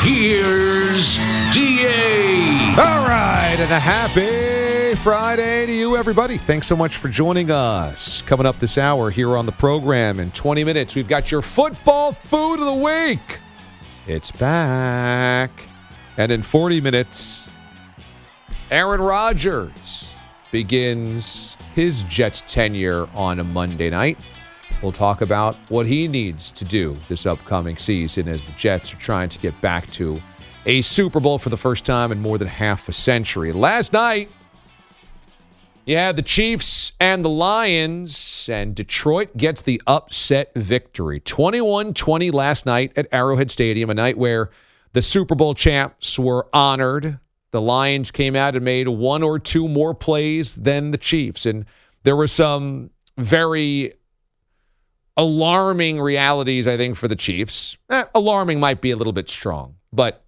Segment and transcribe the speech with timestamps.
[0.00, 1.16] here's
[1.52, 2.74] DA.
[2.78, 6.38] All right, and a happy Friday to you, everybody.
[6.38, 8.22] Thanks so much for joining us.
[8.22, 12.12] Coming up this hour here on the program in 20 minutes, we've got your football
[12.12, 13.38] food of the week.
[14.06, 15.50] It's back.
[16.16, 17.48] And in 40 minutes,
[18.70, 20.12] Aaron Rodgers
[20.50, 24.18] begins his Jets tenure on a Monday night.
[24.82, 28.96] We'll talk about what he needs to do this upcoming season as the Jets are
[28.96, 30.20] trying to get back to
[30.64, 33.52] a Super Bowl for the first time in more than half a century.
[33.52, 34.30] Last night,
[35.84, 42.30] you had the Chiefs and the Lions, and Detroit gets the upset victory 21 20
[42.30, 44.50] last night at Arrowhead Stadium, a night where
[44.92, 47.18] the Super Bowl champs were honored.
[47.50, 51.44] The Lions came out and made one or two more plays than the Chiefs.
[51.44, 51.66] And
[52.04, 53.94] there were some very
[55.16, 57.76] alarming realities, I think, for the Chiefs.
[57.90, 60.24] Eh, alarming might be a little bit strong, but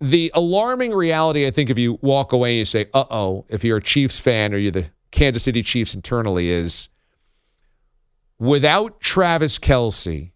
[0.00, 3.64] the alarming reality, I think, if you walk away and you say, uh oh, if
[3.64, 6.88] you're a Chiefs fan or you're the Kansas City Chiefs internally, is
[8.38, 10.32] without Travis Kelce,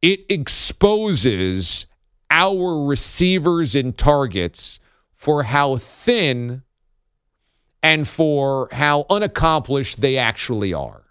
[0.00, 1.86] it exposes
[2.30, 4.80] our receivers and targets
[5.14, 6.62] for how thin
[7.82, 11.03] and for how unaccomplished they actually are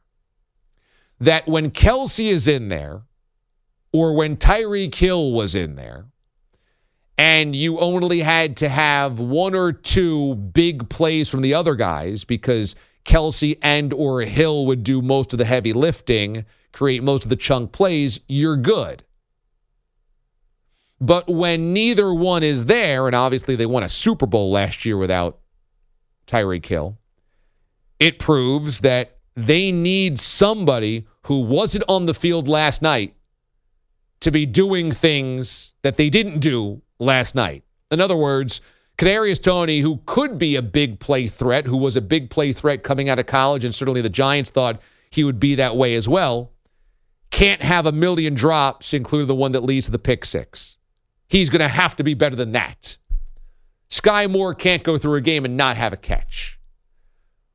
[1.23, 3.03] that when Kelce is in there,
[3.93, 6.05] or when Tyreek Hill was in there,
[7.17, 12.25] and you only had to have one or two big plays from the other guys
[12.25, 12.75] because
[13.05, 17.35] Kelce and or Hill would do most of the heavy lifting, create most of the
[17.37, 19.03] chunk plays, you're good.
[20.99, 24.97] But when neither one is there, and obviously they won a Super Bowl last year
[24.97, 25.39] without
[26.27, 26.97] Tyreek Hill,
[27.99, 33.15] it proves that they need somebody who wasn't on the field last night
[34.19, 37.63] to be doing things that they didn't do last night.
[37.91, 38.61] In other words,
[38.97, 42.83] Kadarius Toney, who could be a big play threat, who was a big play threat
[42.83, 46.07] coming out of college, and certainly the Giants thought he would be that way as
[46.07, 46.51] well,
[47.31, 50.77] can't have a million drops, including the one that leads to the pick six.
[51.27, 52.97] He's going to have to be better than that.
[53.89, 56.59] Skyy Moore can't go through a game and not have a catch.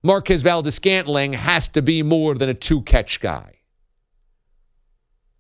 [0.03, 3.58] Marquez Valdes Scantling has to be more than a two catch guy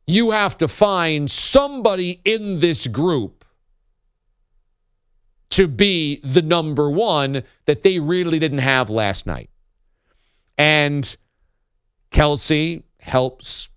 [0.08, 3.44] you have to find somebody in this group
[5.50, 9.50] to be the number one that they really didn't have last night.
[10.56, 11.14] And
[12.10, 13.68] Kelce helps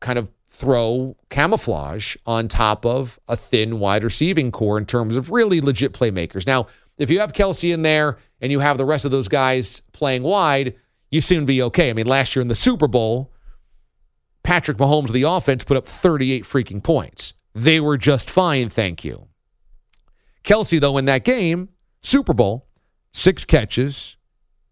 [0.00, 5.30] kind of throw camouflage on top of a thin wide receiving core in terms of
[5.30, 6.46] really legit playmakers.
[6.46, 9.82] Now, if you have Kelce in there and you have the rest of those guys
[9.92, 10.74] playing wide,
[11.10, 11.90] you to be okay.
[11.90, 13.30] I mean, last year in the Super Bowl,
[14.46, 17.34] Patrick Mahomes, of the offense, put up 38 freaking points.
[17.52, 19.26] They were just fine, thank you.
[20.44, 21.70] Kelce, though, in that game,
[22.00, 22.68] Super Bowl,
[23.12, 24.16] six catches,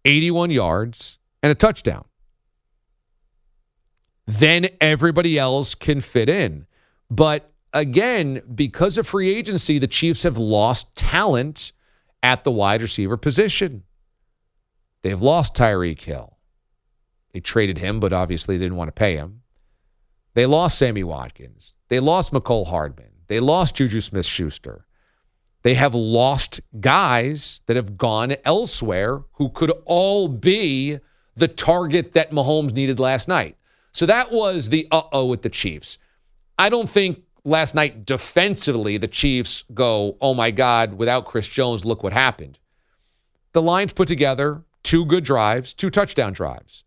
[0.05, 2.05] 81 yards, and a touchdown.
[4.25, 6.67] Then everybody else can fit in.
[7.11, 11.73] But again, because of free agency, the Chiefs have lost talent
[12.23, 13.83] at the wide receiver position.
[15.01, 16.37] They've lost Tyreek Hill.
[17.33, 19.41] They traded him, but obviously didn't want to pay him.
[20.35, 21.79] They lost Sammy Watkins.
[21.87, 23.09] They lost Mecole Hardman.
[23.27, 24.85] They lost Juju Smith Schuster.
[25.63, 30.99] They have lost guys that have gone elsewhere who could all be
[31.35, 33.57] the target that Mahomes needed last night.
[33.91, 35.97] So that was the uh oh with the Chiefs.
[36.59, 41.85] I don't think last night defensively the Chiefs go, oh my God, without Chris Jones,
[41.85, 42.59] look what happened.
[43.53, 46.83] The Lions put together two good drives, two touchdown drives.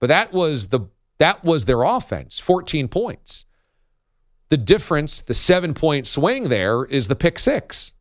[0.00, 0.80] But that was the
[1.18, 3.44] that was their offense 14 points.
[4.48, 7.92] The difference, the seven point swing there, is the pick six.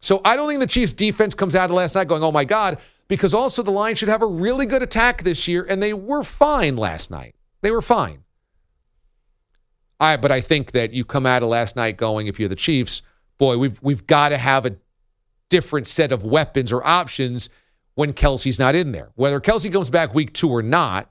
[0.00, 2.44] So I don't think the Chiefs defense comes out of last night going, oh my
[2.44, 2.78] God,
[3.08, 6.22] because also the Lions should have a really good attack this year, and they were
[6.22, 7.34] fine last night.
[7.62, 8.24] They were fine.
[10.00, 12.56] I, but I think that you come out of last night going, if you're the
[12.56, 13.02] Chiefs,
[13.38, 14.76] boy, we've we've got to have a
[15.48, 17.48] different set of weapons or options
[17.94, 19.10] when Kelce's not in there.
[19.16, 21.10] Whether Kelce comes back week two or not,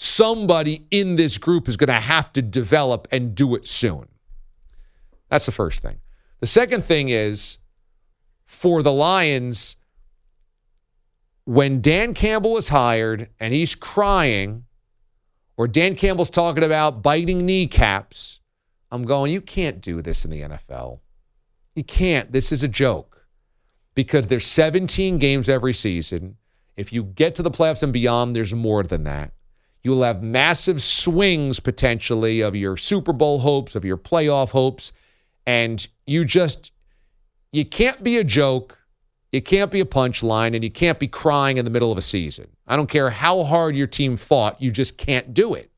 [0.00, 4.06] somebody in this group is going to have to develop and do it soon.
[5.28, 5.98] That's the first thing.
[6.38, 7.58] The second thing is
[8.46, 9.76] for the Lions,
[11.46, 14.66] when Dan Campbell is hired and he's crying,
[15.56, 18.38] or Dan Campbell's talking about biting kneecaps,
[18.92, 21.00] I'm going, you can't do this in the NFL.
[21.74, 22.30] You can't.
[22.30, 23.26] This is a joke
[23.96, 26.36] because there's 17 games every season.
[26.76, 29.32] If you get to the playoffs and beyond, there's more than that.
[29.88, 34.92] You will have massive swings potentially of your Super Bowl hopes, of your playoff hopes,
[35.46, 36.72] and you just
[37.52, 38.78] you can't be a joke,
[39.32, 42.02] you can't be a punchline, and you can't be crying in the middle of a
[42.02, 42.48] season.
[42.66, 45.70] I don't care how hard your team fought, you just can't do it.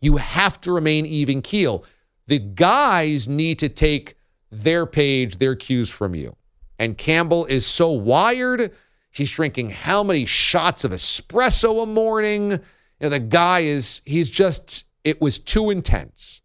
[0.00, 1.84] You have to remain even keel.
[2.26, 4.16] The guys need to take
[4.50, 6.36] their page, their cues from you.
[6.78, 8.72] And Campbell is so wired.
[9.10, 12.60] He's drinking how many shots of espresso a morning?
[13.00, 16.42] You know, the guy is, he's just, it was too intense.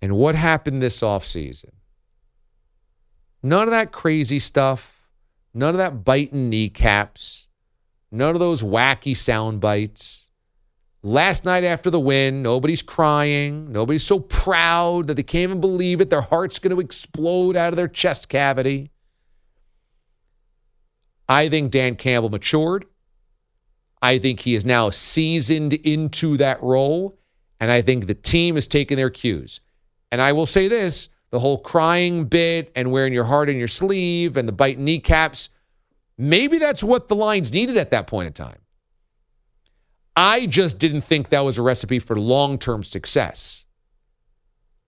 [0.00, 1.70] And what happened this offseason?
[3.42, 5.10] None of that crazy stuff,
[5.52, 7.48] none of that biting kneecaps,
[8.10, 10.30] none of those wacky sound bites.
[11.02, 13.70] Last night after the win, nobody's crying.
[13.70, 16.08] Nobody's so proud that they can't even believe it.
[16.08, 18.90] Their heart's going to explode out of their chest cavity.
[21.28, 22.86] I think Dan Campbell matured.
[24.04, 27.18] I think he is now seasoned into that role.
[27.58, 29.60] And I think the team is taking their cues.
[30.12, 33.66] And I will say this the whole crying bit and wearing your heart in your
[33.66, 35.48] sleeve and the biting kneecaps,
[36.18, 38.58] maybe that's what the Lions needed at that point in time.
[40.14, 43.64] I just didn't think that was a recipe for long term success.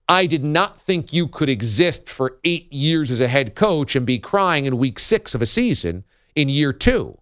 [0.07, 4.05] I did not think you could exist for eight years as a head coach and
[4.05, 6.03] be crying in week six of a season
[6.35, 7.17] in year two.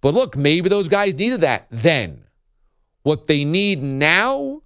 [0.00, 2.24] But look, maybe those guys needed that then.
[3.02, 4.62] What they need now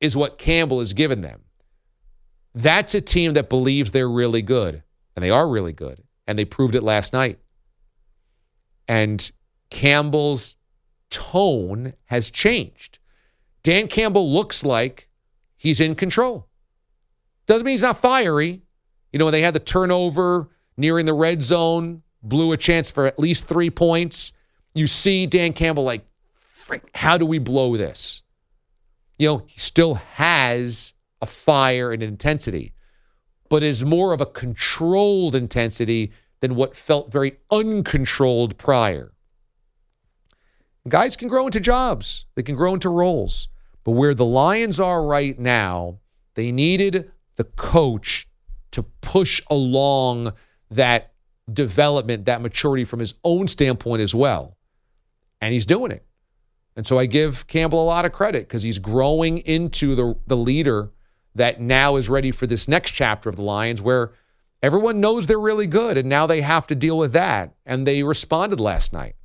[0.00, 1.42] is what Campbell has given them.
[2.54, 4.82] That's a team that believes they're really good,
[5.14, 7.38] and they are really good, and they proved it last night.
[8.86, 9.30] And
[9.70, 10.56] Campbell's
[11.10, 12.98] tone has changed.
[13.62, 15.08] Dan Campbell looks like
[15.56, 16.48] he's in control.
[17.46, 18.62] Doesn't mean he's not fiery.
[19.12, 23.06] You know, when they had the turnover nearing the red zone, blew a chance for
[23.06, 24.32] at least three points.
[24.78, 26.06] You see Dan Campbell like,
[26.94, 28.22] how do we blow this?
[29.18, 32.74] You know, he still has a fire and intensity,
[33.48, 39.10] but is more of a controlled intensity than what felt very uncontrolled prior.
[40.88, 43.48] Guys can grow into jobs, they can grow into roles.
[43.82, 45.98] But where the Lions are right now,
[46.34, 48.28] they needed the coach
[48.70, 50.34] to push along
[50.70, 51.14] that
[51.52, 54.54] development, that maturity from his own standpoint as well.
[55.40, 56.04] And he's doing it.
[56.76, 60.36] And so I give Campbell a lot of credit because he's growing into the, the
[60.36, 60.92] leader
[61.34, 64.12] that now is ready for this next chapter of the Lions where
[64.62, 67.54] everyone knows they're really good and now they have to deal with that.
[67.66, 69.16] And they responded last night.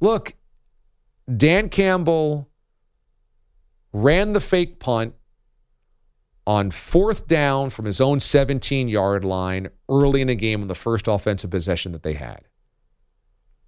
[0.00, 0.34] Look,
[1.34, 2.50] Dan Campbell
[3.92, 5.14] ran the fake punt
[6.46, 10.74] on fourth down from his own 17 yard line early in the game on the
[10.74, 12.42] first offensive possession that they had.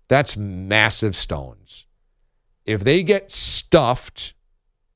[0.09, 1.87] That's massive stones.
[2.65, 4.35] If they get stuffed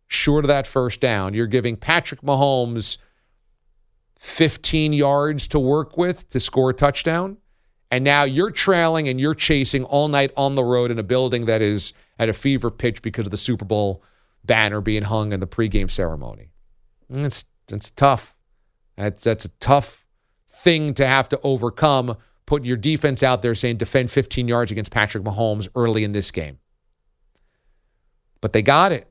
[0.08, 2.98] short of that first down, you're giving Patrick Mahomes
[4.20, 7.38] 15 yards to work with to score a touchdown.
[7.90, 11.46] And now you're trailing and you're chasing all night on the road in a building
[11.46, 14.02] that is at a fever pitch because of the Super Bowl
[14.44, 16.52] banner being hung in the pregame ceremony.
[17.08, 18.34] It's it's tough.
[18.96, 20.04] That's that's a tough
[20.48, 22.16] thing to have to overcome.
[22.46, 26.30] Putting your defense out there saying defend 15 yards against Patrick Mahomes early in this
[26.30, 26.58] game.
[28.40, 29.08] But they got it.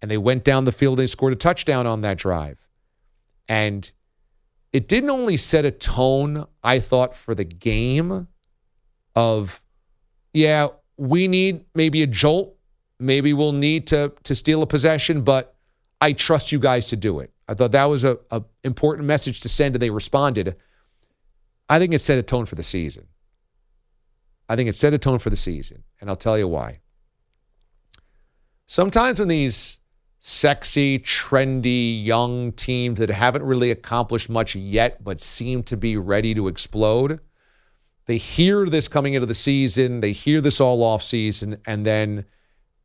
[0.00, 2.58] And they went down the field they scored a touchdown on that drive.
[3.48, 3.90] And
[4.72, 8.26] it didn't only set a tone, I thought, for the game
[9.14, 9.62] of,
[10.32, 12.56] yeah, we need maybe a jolt.
[12.98, 15.56] Maybe we'll need to to steal a possession, but
[16.00, 17.32] I trust you guys to do it.
[17.48, 20.56] I thought that was a, a important message to send, and they responded.
[21.68, 23.06] I think it set a tone for the season.
[24.48, 26.80] I think it set a tone for the season, and I'll tell you why.
[28.66, 29.78] Sometimes when these
[30.18, 36.34] sexy, trendy, young teams that haven't really accomplished much yet but seem to be ready
[36.34, 37.20] to explode,
[38.06, 42.24] they hear this coming into the season, they hear this all off season, and then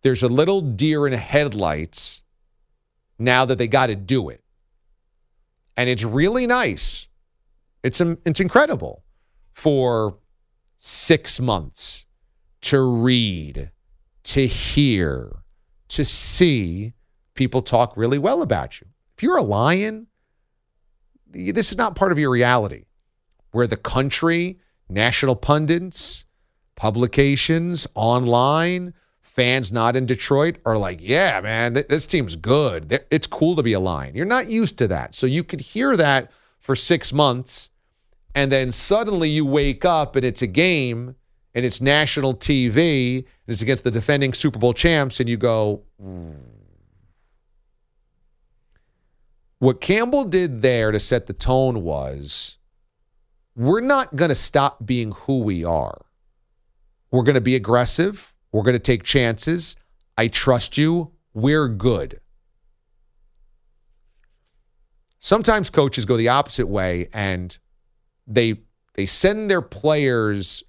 [0.02, 2.22] there's a little deer in headlights
[3.20, 4.44] now that they got to do it.
[5.76, 7.07] And it's really nice.
[7.84, 9.04] It's it's incredible
[9.54, 10.18] for
[10.78, 12.06] 6 months
[12.62, 13.72] to read,
[14.24, 15.44] to hear,
[15.90, 16.94] to see
[17.34, 18.88] people talk really well about you.
[19.16, 20.08] If you're a lion,
[21.28, 22.86] this is not part of your reality.
[23.52, 26.26] Where the country, national pundits,
[26.76, 33.04] publications, online, fans not in Detroit are like, yeah, man, th- this team's good.
[33.12, 34.16] It's cool to be a Lion.
[34.16, 35.16] You're not used to that.
[35.16, 36.32] So you could hear that
[36.68, 37.72] for six months,
[38.36, 41.16] and then suddenly you wake up and it's a game
[41.56, 45.84] and it's national TV and it's against the defending Super Bowl champs, and you go,
[46.04, 46.36] mm.
[49.60, 52.58] what Campbell did there to set the tone was
[53.56, 56.06] we're not going to stop being who we are.
[57.12, 58.34] We're going to be aggressive.
[58.52, 59.78] We're going to take chances.
[60.18, 61.14] I trust you.
[61.34, 62.20] We're good.
[65.20, 67.58] Sometimes coaches go the opposite way and
[68.28, 68.56] they
[68.94, 70.64] they send their players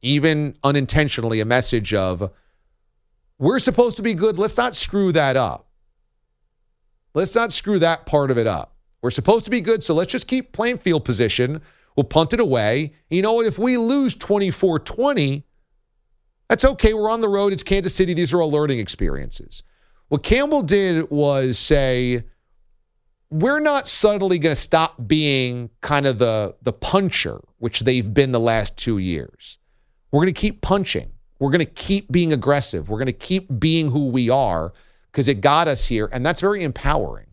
[0.00, 2.30] even unintentionally a message of
[3.38, 4.38] we're supposed to be good.
[4.38, 5.68] Let's not screw that up.
[7.14, 8.74] Let's not screw that part of it up.
[9.00, 11.62] We're supposed to be good, so let's just keep playing field position.
[11.96, 12.94] We'll punt it away.
[13.10, 13.46] You know, what?
[13.46, 15.44] if we lose 24 20,
[16.48, 16.94] that's okay.
[16.94, 17.52] We're on the road.
[17.52, 18.14] It's Kansas City.
[18.14, 19.62] These are all learning experiences.
[20.08, 22.24] What Campbell did was say,
[23.30, 28.32] we're not suddenly going to stop being kind of the, the puncher, which they've been
[28.32, 29.58] the last two years.
[30.10, 31.12] We're going to keep punching.
[31.38, 32.88] We're going to keep being aggressive.
[32.88, 34.72] We're going to keep being who we are
[35.12, 36.08] because it got us here.
[36.10, 37.26] And that's very empowering.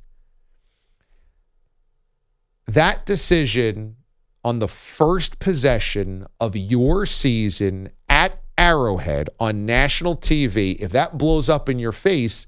[2.67, 3.95] That decision
[4.43, 11.49] on the first possession of your season at Arrowhead on national TV, if that blows
[11.49, 12.47] up in your face,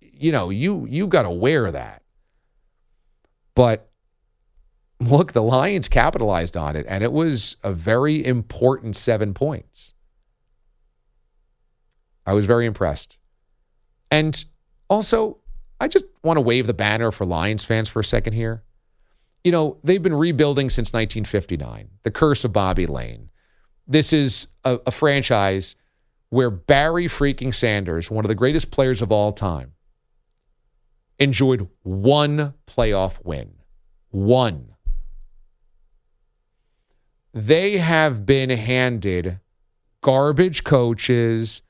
[0.00, 1.99] you know, you you got to wear that.
[3.54, 3.90] But
[5.00, 9.94] look, the Lions capitalized on it and it was a very important 7 points.
[12.26, 13.16] I was very impressed.
[14.10, 14.44] And
[14.88, 15.38] also,
[15.80, 18.62] I just want to wave the banner for Lions fans for a second here.
[19.42, 23.30] You know, they've been rebuilding since 1959, the curse of Bobby Layne.
[23.86, 25.76] this is a, a franchise
[26.28, 29.72] where Barry freaking Sanders, one of the greatest players of all time,
[31.20, 33.52] enjoyed one playoff win.
[34.10, 34.74] One.
[37.32, 39.38] They have been handed
[40.00, 41.62] garbage coaches,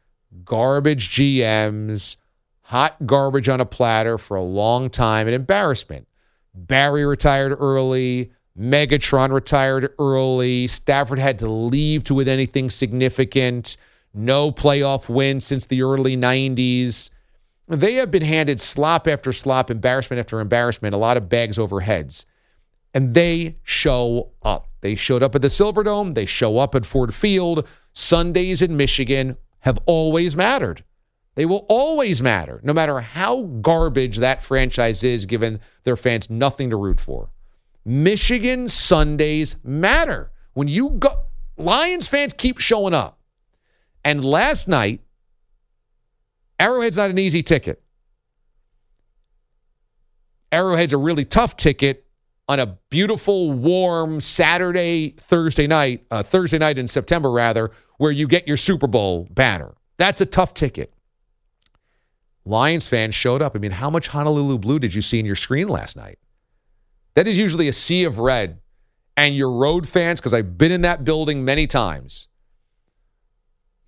[0.45, 2.17] garbage GMs,
[2.63, 6.07] hot garbage on a platter for a long time, an embarrassment.
[6.55, 8.33] Barry retired early.
[8.59, 10.67] Megatron retired early.
[10.67, 13.77] Stafford had to leave to win anything significant.
[14.15, 17.11] No playoff win since the early 90s.
[17.71, 21.81] They have been handed slop after slop, embarrassment after embarrassment, a lot of bags over
[21.81, 22.27] heads.
[22.93, 24.69] And they show up.
[24.81, 26.15] They showed up at the Silverdome.
[26.15, 27.69] They show up at Ford Field.
[27.93, 30.83] Sundays in Michigan have always mattered.
[31.37, 36.71] They will always matter, no matter how garbage that franchise is, given their fans nothing
[36.71, 37.31] to root for.
[37.85, 40.33] Michigan Sundays matter.
[40.55, 43.21] When you go, Lions fans keep showing up.
[44.05, 45.03] And last night,
[46.61, 47.83] Arrowhead's not an easy ticket.
[50.53, 52.07] Arrowhead's a really tough ticket
[52.49, 58.27] on a beautiful, warm Saturday, Thursday night, uh, Thursday night in September, rather, where you
[58.27, 59.73] get your Super Bowl banner.
[59.97, 60.93] That's a tough ticket.
[62.45, 63.55] Lions fans showed up.
[63.55, 66.19] I mean, how much Honolulu blue did you see in your screen last night?
[67.15, 68.61] That is usually a sea of red.
[69.17, 72.29] And your road fans, because I've been in that building many times,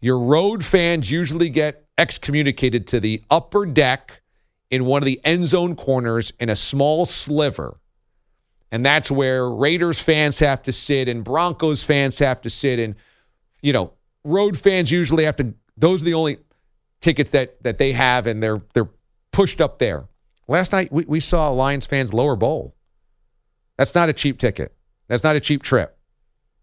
[0.00, 4.22] your road fans usually get excommunicated to the upper deck
[4.70, 7.78] in one of the end zone corners in a small sliver.
[8.70, 12.78] And that's where Raiders fans have to sit and Broncos fans have to sit.
[12.78, 12.94] And,
[13.60, 13.92] you know,
[14.24, 16.38] road fans usually have to, those are the only
[17.00, 18.88] tickets that, that they have, and they're, they're
[19.30, 20.04] pushed up there.
[20.48, 22.74] Last night, we, we saw Lions fans lower bowl.
[23.76, 24.74] That's not a cheap ticket.
[25.08, 25.98] That's not a cheap trip.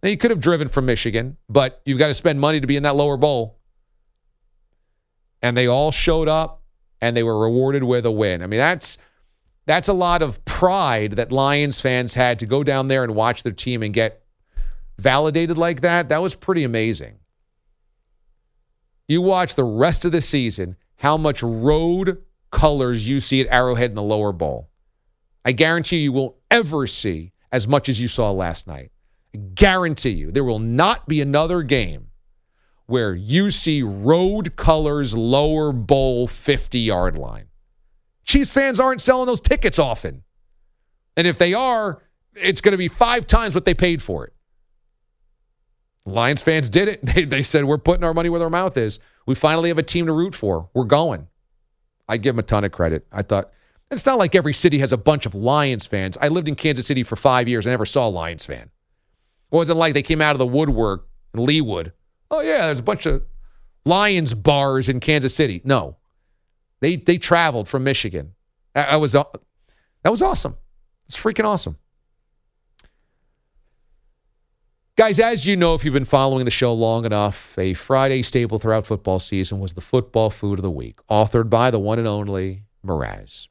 [0.01, 2.77] Now, you could have driven from Michigan, but you've got to spend money to be
[2.77, 3.58] in that lower bowl.
[5.41, 6.63] And they all showed up
[7.01, 8.43] and they were rewarded with a win.
[8.43, 8.98] I mean, that's
[9.65, 13.43] that's a lot of pride that Lions fans had to go down there and watch
[13.43, 14.24] their team and get
[14.98, 16.10] validated like that.
[16.10, 17.19] That was pretty amazing.
[19.08, 23.91] You watch the rest of the season, how much road colors you see at Arrowhead
[23.91, 24.69] in the lower bowl.
[25.46, 28.91] I guarantee you you won't ever see as much as you saw last night.
[29.34, 32.08] I guarantee you there will not be another game
[32.89, 37.46] where you see road colors lower bowl 50 yard line.
[38.24, 40.24] Chiefs fans aren't selling those tickets often.
[41.15, 42.01] And if they are,
[42.34, 44.34] it's going to be five times what they paid for it.
[46.05, 47.00] Lions fans did it.
[47.13, 49.00] They, they said, We're putting our money where our mouth is.
[49.25, 50.69] We finally have a team to root for.
[50.74, 51.27] We're going.
[52.08, 53.05] I give them a ton of credit.
[53.12, 53.51] I thought,
[53.91, 56.17] it's not like every city has a bunch of Lions fans.
[56.19, 57.67] I lived in Kansas City for five years.
[57.67, 58.63] I never saw a Lions fan.
[59.51, 61.91] It wasn't like they came out of the woodwork in Leawood.
[62.31, 63.24] Oh, yeah, there's a bunch of
[63.86, 65.62] Lions bars in Kansas City.
[65.63, 65.98] No.
[66.81, 68.33] They they traveled from Michigan.
[68.75, 69.24] I, was uh,
[70.03, 70.55] that was awesome.
[71.07, 71.77] It's freaking awesome.
[74.95, 78.59] Guys, as you know, if you've been following the show long enough, a Friday staple
[78.59, 82.07] throughout football season was the football food of the week, authored by the one and
[82.07, 83.48] only Mraz.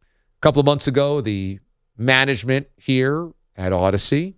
[0.00, 1.58] A couple of months ago, the
[1.96, 4.34] management here at Audacy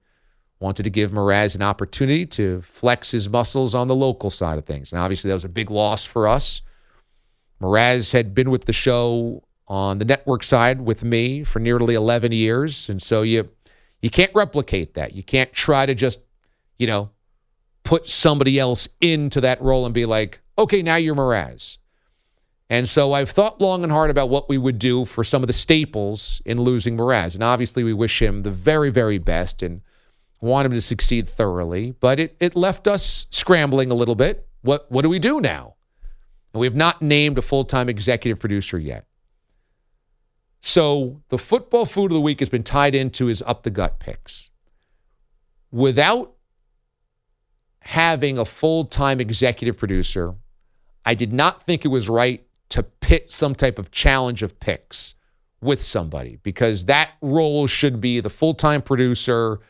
[0.64, 4.64] wanted to give Mraz an opportunity to flex his muscles on the local side of
[4.64, 4.92] things.
[4.92, 6.62] And obviously, that was a big loss for us.
[7.60, 12.32] Mraz had been with the show on the network side with me for nearly 11
[12.32, 12.88] years.
[12.88, 13.48] And so you
[14.02, 15.14] you can't replicate that.
[15.14, 16.18] You can't try to just
[16.78, 17.10] you know,
[17.82, 21.78] put somebody else into that role and be like, okay, now you're Mraz.
[22.70, 25.46] And so I've thought long and hard about what we would do for some of
[25.46, 27.34] the staples in losing Mraz.
[27.34, 29.82] And obviously, we wish him the very, very best and
[30.44, 31.92] want him to succeed thoroughly.
[31.98, 34.46] But it, it left us scrambling a little bit.
[34.62, 35.74] What, what do we do now?
[36.52, 39.06] And we have not named a full time executive producer yet.
[40.60, 43.98] So the football food of the week has been tied into his up the gut
[43.98, 44.50] picks.
[45.70, 46.34] Without
[47.80, 50.34] having a full time executive producer,
[51.04, 55.14] I did not think it was right to pit some type of challenge of picks
[55.60, 59.60] with somebody because that role should be the full time producer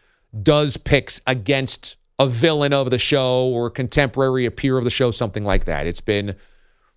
[0.42, 4.90] does picks against a villain of the show or a contemporary, a peer of the
[4.90, 5.86] show, something like that.
[5.86, 6.36] It's been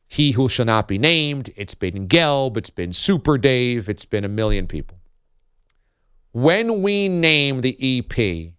[0.08, 4.24] he who shall not be named, it's been Gelb, it's been Super Dave, it's been
[4.24, 5.00] a million people.
[6.32, 8.54] When we name the EP,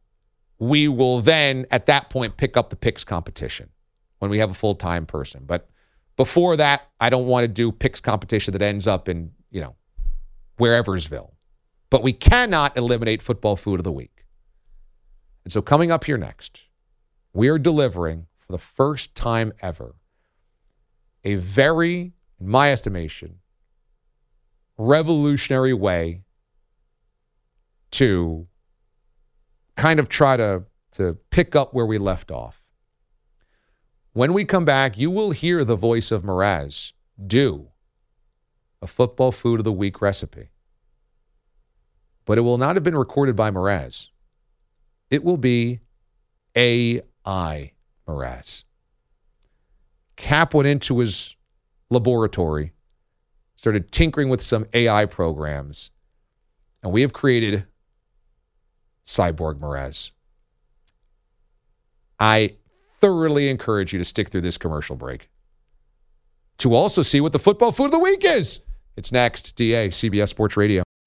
[0.58, 3.70] we will then at that point pick up the picks competition
[4.18, 5.44] when we have a full-time person.
[5.46, 5.68] But
[6.16, 9.76] before that, I don't want to do picks competition that ends up in, you know,
[10.58, 11.30] whereversville.
[11.90, 14.17] But we cannot eliminate football food of the week.
[15.48, 16.64] And so coming up here next,
[17.32, 19.94] we are delivering for the first time ever
[21.24, 23.38] a very, in my estimation,
[24.76, 26.24] revolutionary way
[27.92, 28.46] to
[29.74, 32.62] kind of try to, to pick up where we left off.
[34.12, 36.92] When we come back, you will hear the voice of Mraz
[37.26, 37.68] do
[38.82, 40.50] a football food of the week recipe.
[42.26, 44.08] But it will not have been recorded by Mraz.
[45.10, 45.80] It will be
[46.54, 47.72] AI
[48.06, 48.64] Mraz.
[50.16, 51.36] Cap went into his
[51.90, 52.72] laboratory,
[53.56, 55.90] started tinkering with some AI programs,
[56.82, 57.66] and we have created
[59.04, 60.10] Cyborg Mraz.
[62.18, 62.56] I
[63.00, 65.30] thoroughly encourage you to stick through this commercial break
[66.58, 68.60] to also see what the football food of the week is.
[68.96, 69.54] It's next.
[69.54, 70.82] DA, CBS Sports Radio.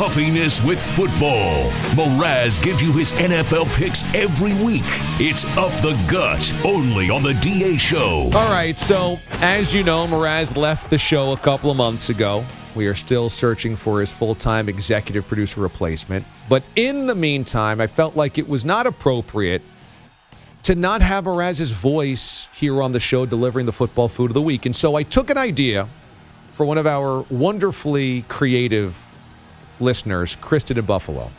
[0.00, 1.70] Puffiness with football.
[1.92, 4.80] Mraz gives you his NFL picks every week.
[5.20, 8.30] It's Up the Gut, only on the DA Show.
[8.32, 12.42] All right, so as you know, Mraz left the show a couple of months ago.
[12.74, 16.24] We are still searching for his full time executive producer replacement.
[16.48, 19.60] But in the meantime, I felt like it was not appropriate
[20.62, 24.40] to not have Mraz's voice here on the show delivering the football food of the
[24.40, 24.64] week.
[24.64, 25.86] And so I took an idea
[26.52, 28.96] for one of our wonderfully creative
[29.80, 31.30] listeners, Kristen in Buffalo.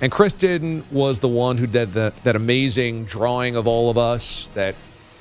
[0.00, 4.48] And Kristen was the one who did the, that amazing drawing of all of us
[4.54, 4.74] that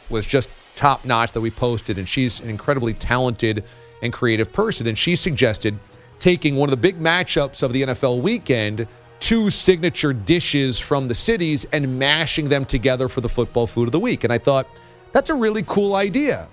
[0.10, 1.98] was just top notch that we posted.
[1.98, 3.66] And she's an incredibly talented
[4.04, 4.88] and creative person.
[4.88, 5.78] And she suggested
[6.20, 8.88] taking one of the big matchups of the NFL weekend,
[9.20, 13.92] two signature dishes from the cities, and mashing them together for the football food of
[13.92, 14.24] the week.
[14.24, 14.68] And I thought,
[15.12, 16.48] that's a really cool idea.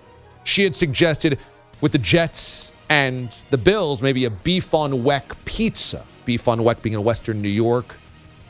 [0.44, 1.38] She had suggested
[1.80, 6.04] with the Jets and the Bills, maybe a beef on weck pizza.
[6.24, 7.96] Beef on weck being a Western New York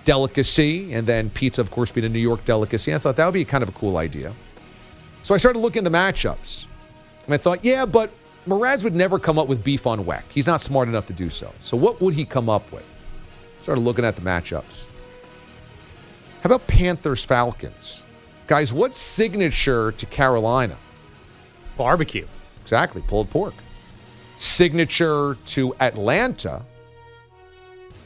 [0.04, 2.94] delicacy, and then pizza, of course, being a New York delicacy.
[2.94, 4.34] I thought that would be kind of a cool idea.
[5.22, 6.66] So I started looking at the matchups.
[7.24, 8.10] And I thought, yeah, but
[8.46, 10.24] Mraz would never come up with beef on weck.
[10.28, 11.50] He's not smart enough to do so.
[11.62, 12.84] So what would he come up with?
[13.62, 14.88] Started looking at the matchups.
[16.42, 18.04] How about Panthers Falcons?
[18.46, 20.76] Guys, what's signature to Carolina?
[21.78, 22.26] Barbecue.
[22.60, 23.54] Exactly, pulled pork.
[24.36, 26.62] Signature to Atlanta,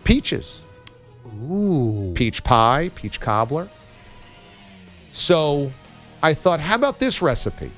[0.04, 0.60] peaches.
[1.50, 2.12] Ooh.
[2.14, 3.68] Peach pie, peach cobbler.
[5.10, 5.70] So
[6.22, 7.70] I thought, how about this recipe?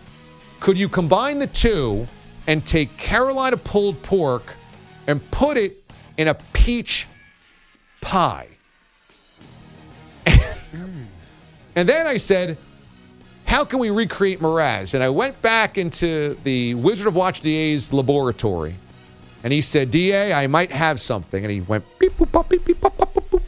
[0.61, 2.07] Could you combine the two
[2.47, 4.55] and take Carolina pulled pork
[5.07, 7.07] and put it in a peach
[8.01, 8.49] pie?
[10.27, 12.59] and then I said,
[13.51, 14.95] how can we recreate Mraz?
[14.95, 18.77] And I went back into the Wizard of Watch DA's laboratory,
[19.43, 21.45] and he said, DA, I might have something.
[21.45, 23.43] And he went beep, boop, pop, beep, beep, pop, boop, boop.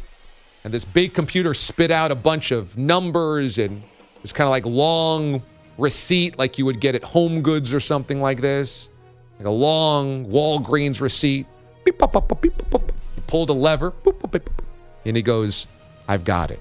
[0.65, 3.81] And this big computer spit out a bunch of numbers and
[4.23, 5.41] this kind of like long
[5.79, 8.91] receipt, like you would get at Home Goods or something like this,
[9.39, 11.47] like a long Walgreens receipt.
[11.85, 12.93] Beep, pop, pop, beep, pop, pop.
[13.15, 14.65] He pulled a lever, boop, boop, beep, boop.
[15.05, 15.69] and he goes,
[16.09, 16.59] I've got it.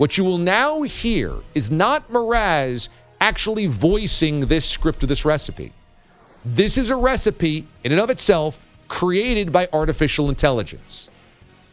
[0.00, 2.88] What you will now hear is not Mraz
[3.20, 5.74] actually voicing this script of this recipe.
[6.42, 8.58] This is a recipe in and of itself
[8.88, 11.10] created by artificial intelligence.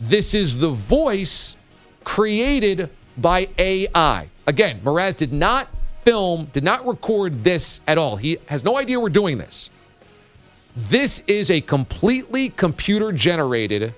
[0.01, 1.55] This is the voice
[2.03, 4.27] created by AI.
[4.45, 5.69] Again, Mraz did not
[6.03, 8.17] film, did not record this at all.
[8.17, 9.69] He has no idea we're doing this.
[10.75, 13.95] This is a completely computer generated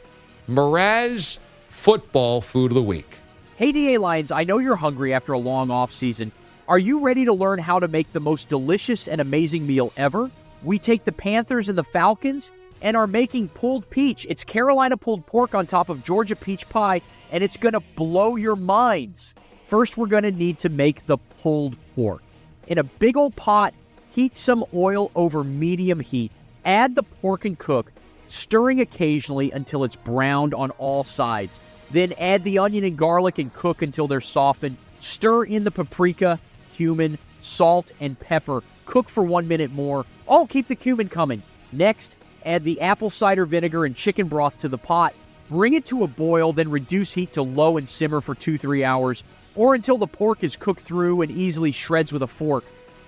[0.48, 1.39] Mraz
[1.70, 3.15] football food of the week.
[3.60, 6.32] Hey, DA Lions, I know you're hungry after a long off season.
[6.69, 10.32] Are you ready to learn how to make the most delicious and amazing meal ever?
[10.63, 14.26] We take the Panthers and the Falcons and are making pulled peach.
[14.30, 17.02] It's Carolina pulled pork on top of Georgia peach pie,
[17.34, 19.36] and it's going to blow your minds.
[19.67, 22.22] First, we're going to need to make the pulled pork.
[22.67, 23.74] In a big old pot,
[24.12, 26.32] heat some oil over medium heat.
[26.63, 27.91] Add the pork and cook,
[28.30, 31.60] stirring occasionally until it's browned on all sides.
[31.91, 34.78] Then add the onion and garlic and cook until they're softened.
[34.99, 36.39] Stir in the paprika,
[36.73, 38.63] cumin, salt, and pepper.
[38.86, 40.06] Cook for one minute more.
[40.28, 41.41] Oh, keep the cumin coming.
[41.71, 45.13] Next, add the apple cider vinegar and chicken broth to the pot.
[45.49, 48.84] Bring it to a boil, then reduce heat to low and simmer for two, three
[48.84, 49.23] hours,
[49.56, 52.63] or until the pork is cooked through and easily shreds with a fork.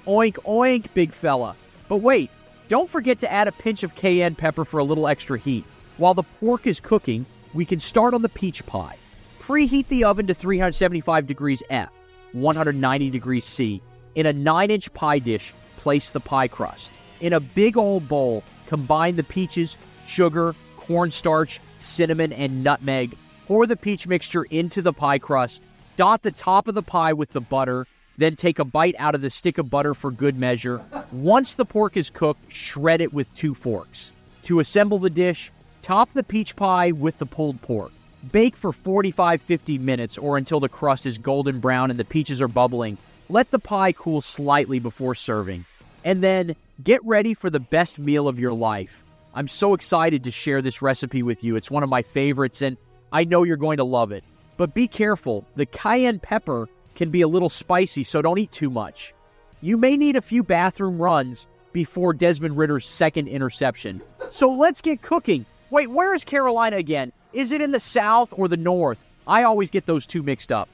[0.07, 1.55] Oink, oink, big fella.
[1.87, 2.31] But wait,
[2.67, 5.65] don't forget to add a pinch of cayenne pepper for a little extra heat.
[5.97, 8.97] While the pork is cooking, we can start on the peach pie.
[9.39, 11.89] Preheat the oven to 375 degrees F,
[12.33, 13.81] 190 degrees C.
[14.15, 16.93] In a 9 inch pie dish, place the pie crust.
[17.19, 23.17] In a big old bowl, combine the peaches, sugar, cornstarch, cinnamon, and nutmeg.
[23.47, 25.63] Pour the peach mixture into the pie crust.
[25.97, 27.85] Dot the top of the pie with the butter.
[28.17, 30.81] Then take a bite out of the stick of butter for good measure.
[31.11, 34.11] Once the pork is cooked, shred it with two forks.
[34.43, 37.91] To assemble the dish, top the peach pie with the pulled pork.
[38.31, 42.41] Bake for 45 50 minutes or until the crust is golden brown and the peaches
[42.41, 42.97] are bubbling.
[43.29, 45.65] Let the pie cool slightly before serving.
[46.03, 49.03] And then get ready for the best meal of your life.
[49.33, 51.55] I'm so excited to share this recipe with you.
[51.55, 52.77] It's one of my favorites, and
[53.11, 54.23] I know you're going to love it.
[54.57, 58.69] But be careful, the cayenne pepper can be a little spicy, so don't eat too
[58.69, 59.13] much.
[59.61, 64.01] You may need a few bathroom runs, before Desmond Ridder's second interception.
[64.29, 65.45] So let's get cooking.
[65.71, 67.13] Wait, where is Carolina again?
[67.31, 69.05] Is it in the South or the North?
[69.25, 70.67] I always get those two mixed up.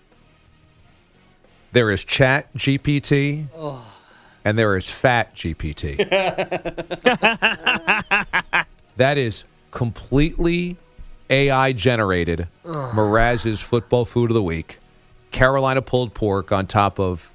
[1.71, 3.45] There is Chat GPT,
[4.43, 6.09] and there is Fat GPT.
[8.97, 10.77] that is completely
[11.29, 12.47] AI generated.
[12.65, 14.79] Mraz's football food of the week:
[15.29, 17.29] Carolina pulled pork on top of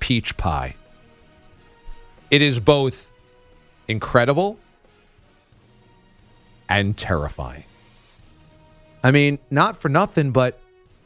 [0.00, 0.74] peach pie.
[2.30, 3.10] It is both
[3.88, 4.58] incredible
[6.68, 7.64] and terrifying.
[9.02, 10.58] I mean, not for nothing, but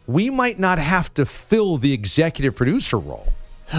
[0.07, 3.33] we might not have to fill the executive producer role.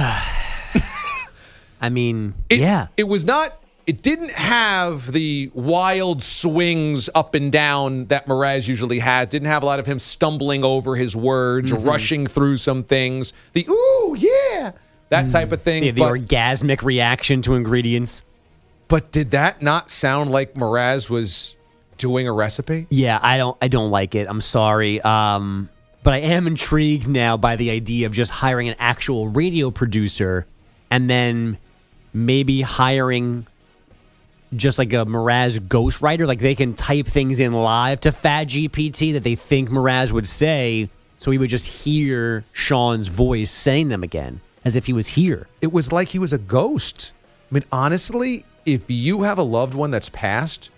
[1.82, 2.88] I mean, It, yeah.
[2.98, 3.54] It was not,
[3.88, 9.30] it didn't have the wild swings up and down that Mraz usually has.
[9.30, 11.88] Didn't have a lot of him stumbling over his words, Mm-hmm.
[11.88, 13.32] rushing through some things.
[13.54, 14.74] The, ooh, yeah,
[15.10, 15.84] that type of thing.
[15.84, 15.86] Mm.
[15.88, 18.22] Yeah, the but, orgasmic reaction to ingredients.
[18.90, 21.56] but did that not sound like Mraz was
[22.00, 22.88] doing a recipe?
[22.90, 24.28] Yeah, I don't I don't like it.
[24.28, 25.00] I'm sorry.
[25.02, 25.70] Um
[26.02, 30.48] but I am intrigued now by the idea of just hiring an actual radio producer
[30.90, 31.58] and then
[32.14, 33.46] maybe hiring
[34.56, 36.26] just like a Mraz ghostwriter.
[36.26, 40.26] Like they can type things in live to Fat GPT that they think Mraz would
[40.28, 40.90] say.
[41.18, 45.48] So he would just hear Sean's voice saying them again as if he was here.
[45.62, 47.12] it was like he was a ghost.
[47.52, 50.70] I mean, honestly, if you have a loved one that's passed,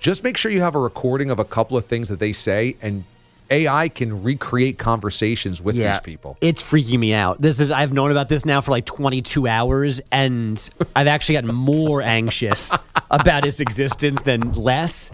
[0.00, 2.76] just make sure you have a recording of a couple of things that they say,
[2.82, 3.04] and
[3.50, 6.38] AI can recreate conversations with these people.
[6.40, 7.40] It's freaking me out.
[7.40, 11.54] This is I've known about this now for like 22 hours and I've actually gotten
[11.54, 12.72] more anxious
[13.10, 15.10] about its existence than less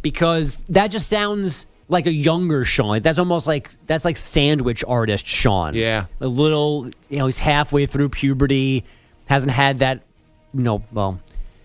[0.00, 3.00] because that just sounds like a younger Sean.
[3.00, 5.74] That's almost like that's like sandwich artist Sean.
[5.74, 6.06] Yeah.
[6.20, 8.84] A little, you know, he's halfway through puberty,
[9.26, 10.02] hasn't had that,
[10.54, 11.20] you know, well,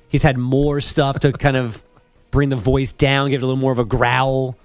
[0.09, 1.81] he's had more stuff to kind of
[2.33, 4.57] bring the voice down, give it a little more of a growl.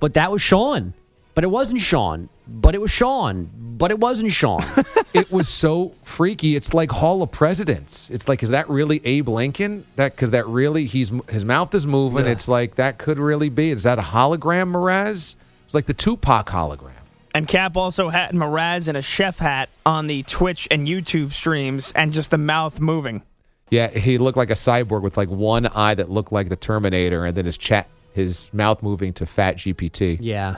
[0.00, 0.92] But that was Sean.
[1.34, 2.28] But it wasn't Sean.
[2.48, 3.48] But it was Sean.
[3.78, 4.64] But it wasn't Sean.
[5.14, 6.56] it was so freaky.
[6.56, 8.10] It's like Hall of Presidents.
[8.10, 9.86] It's like, is that really Abe Lincoln?
[9.94, 12.26] That because that really he's his mouth is moving.
[12.26, 13.70] It's like that could really be.
[13.70, 15.36] Is that a hologram, Mraz?
[15.64, 16.92] It's like the Tupac hologram.
[17.34, 21.92] And Cap also had Mraz in a chef hat on the Twitch and YouTube streams
[21.94, 23.22] and just the mouth moving.
[23.70, 27.24] Yeah, he looked like a cyborg with like one eye that looked like the Terminator,
[27.26, 30.18] and then his chat, his mouth moving to Fat GPT.
[30.20, 30.56] yeah.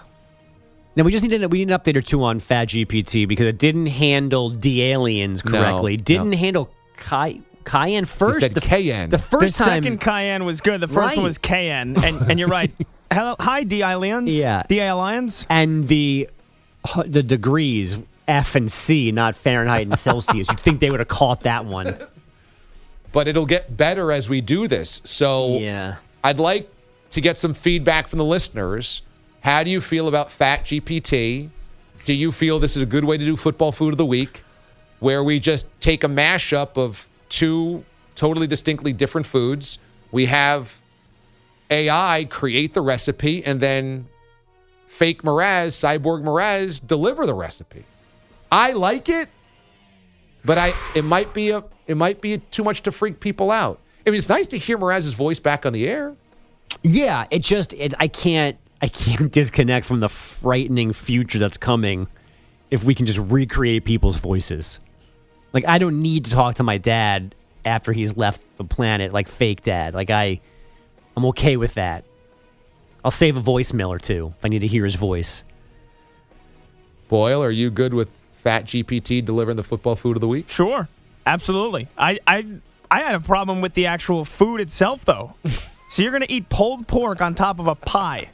[0.97, 3.47] Now we just need to we need an update or two on Fat GPT because
[3.47, 5.97] it didn't handle D aliens correctly.
[5.97, 6.03] no.
[6.03, 8.41] didn't handle Kai Cayenne first.
[8.41, 9.09] said the, Cayenne.
[9.11, 9.83] The first the time.
[9.85, 10.81] second Cayenne was good.
[10.81, 11.17] The first Right.
[11.17, 12.03] one was Cayenne.
[12.03, 12.73] And, and you're right.
[13.13, 14.33] Hello, hi, DI Lions.
[14.33, 14.65] Yeah.
[14.69, 15.47] DI Lions.
[15.49, 16.29] and the
[17.07, 17.97] the degrees
[18.27, 20.49] F and C, not Fahrenheit and Celsius.
[20.51, 21.97] You'd think they would have caught that one.
[23.13, 25.01] But it'll get better as we do this.
[25.05, 25.97] So Yeah.
[26.23, 26.71] I'd like
[27.11, 29.03] to get some feedback from the listeners.
[29.41, 31.51] How do you feel about Fat GPT?
[32.05, 34.43] Do you feel this is a good way to do football food of the week,
[35.01, 39.79] where we just take a mashup of two totally distinctly different foods?
[40.13, 40.77] We have
[41.71, 44.07] AI create the recipe, and then
[44.87, 47.85] fake Mraz, cyborg Mraz, deliver the recipe.
[48.53, 49.29] I like it,
[50.45, 53.81] but I it might be a it might be too much to freak people out.
[54.07, 56.15] I mean, it's nice to hear Mraz's voice back on the air.
[56.83, 62.07] Yeah, it just it, I can't I can't disconnect from the frightening future that's coming
[62.71, 64.79] if we can just recreate people's voices.
[65.53, 69.27] Like I don't need to talk to my dad after he's left the planet like
[69.27, 69.93] fake dad.
[69.93, 70.41] Like I
[71.17, 72.05] I'm okay with that.
[73.05, 75.43] I'll save a voicemail or two if I need to hear his voice.
[77.09, 78.09] Boyle, are you good with
[78.45, 80.49] Fat GPT delivering the football food of the week?
[80.49, 80.89] Sure.
[81.27, 81.89] Absolutely.
[81.99, 82.47] I, I,
[82.91, 85.35] I had a problem with the actual food itself, though.
[85.89, 88.31] so you're going to eat pulled pork on top of a pie.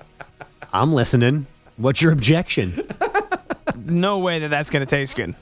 [0.72, 1.46] I'm listening.
[1.77, 2.87] What's your objection?
[3.85, 5.29] No way that that's going to taste good.
[5.29, 5.37] You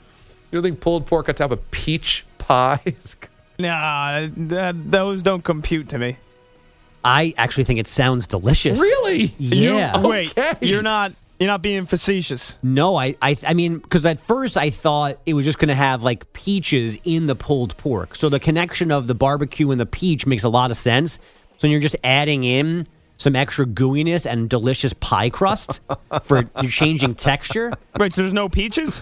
[0.51, 2.79] don't think pulled pork on top of peach pie?
[2.85, 3.15] is-
[3.57, 6.17] Nah, th- those don't compute to me.
[7.03, 8.79] I actually think it sounds delicious.
[8.79, 9.33] really?
[9.39, 9.99] Yeah.
[9.99, 12.57] You, wait, you're not you're not being facetious.
[12.63, 15.75] No, I, I, I mean, because at first I thought it was just going to
[15.75, 18.15] have like peaches in the pulled pork.
[18.15, 21.19] So the connection of the barbecue and the peach makes a lot of sense.
[21.57, 22.85] So you're just adding in
[23.17, 25.79] some extra gooiness and delicious pie crust
[26.23, 27.71] for you're changing texture.
[27.97, 28.11] Right.
[28.13, 29.01] so there's no peaches?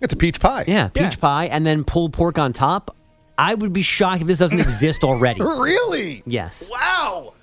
[0.00, 0.64] It's a peach pie.
[0.66, 1.16] Yeah, peach Yeah.
[1.16, 2.94] pie and then pulled pork on top.
[3.38, 5.40] I would be shocked if this doesn't exist already.
[5.44, 6.22] Really?
[6.26, 6.68] Yes.
[6.70, 7.34] Wow.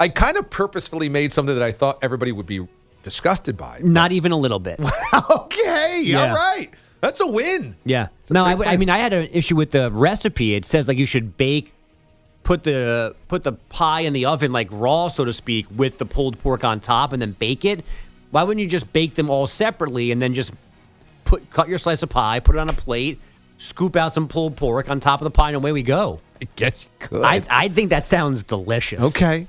[0.00, 2.66] I kind of purposefully made something that I thought everybody would be
[3.08, 3.80] disgusted by.
[3.82, 4.80] Not even a little bit.
[5.30, 6.02] okay.
[6.02, 6.28] Yeah.
[6.30, 6.70] All right.
[7.00, 7.76] That's a win.
[7.84, 8.08] Yeah.
[8.28, 10.54] a No, I, I mean, I had an issue with the recipe.
[10.54, 11.72] It says like you should bake
[12.48, 16.06] put the put the pie in the oven like raw, so to speak, with the
[16.06, 17.84] pulled pork on top, and then bake it.
[18.30, 20.52] Why wouldn't you just bake them all separately and then just
[21.24, 23.20] put cut your slice of pie, put it on a plate,
[23.58, 26.20] scoop out some pulled pork on top of the pie, and away we go.
[26.40, 27.22] I guess you could.
[27.22, 29.04] I I think that sounds delicious.
[29.04, 29.46] Okay.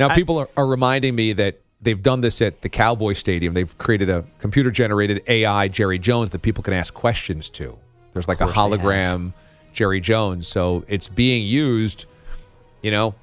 [0.00, 3.54] Now, people are, are reminding me that they've done this at the Cowboy Stadium.
[3.54, 7.76] They've created a computer generated AI Jerry Jones that people can ask questions to.
[8.12, 8.80] There's like a course they have.
[8.80, 9.32] hologram
[9.72, 10.48] Jerry Jones.
[10.48, 12.06] So it's being used.
[12.82, 13.14] You know,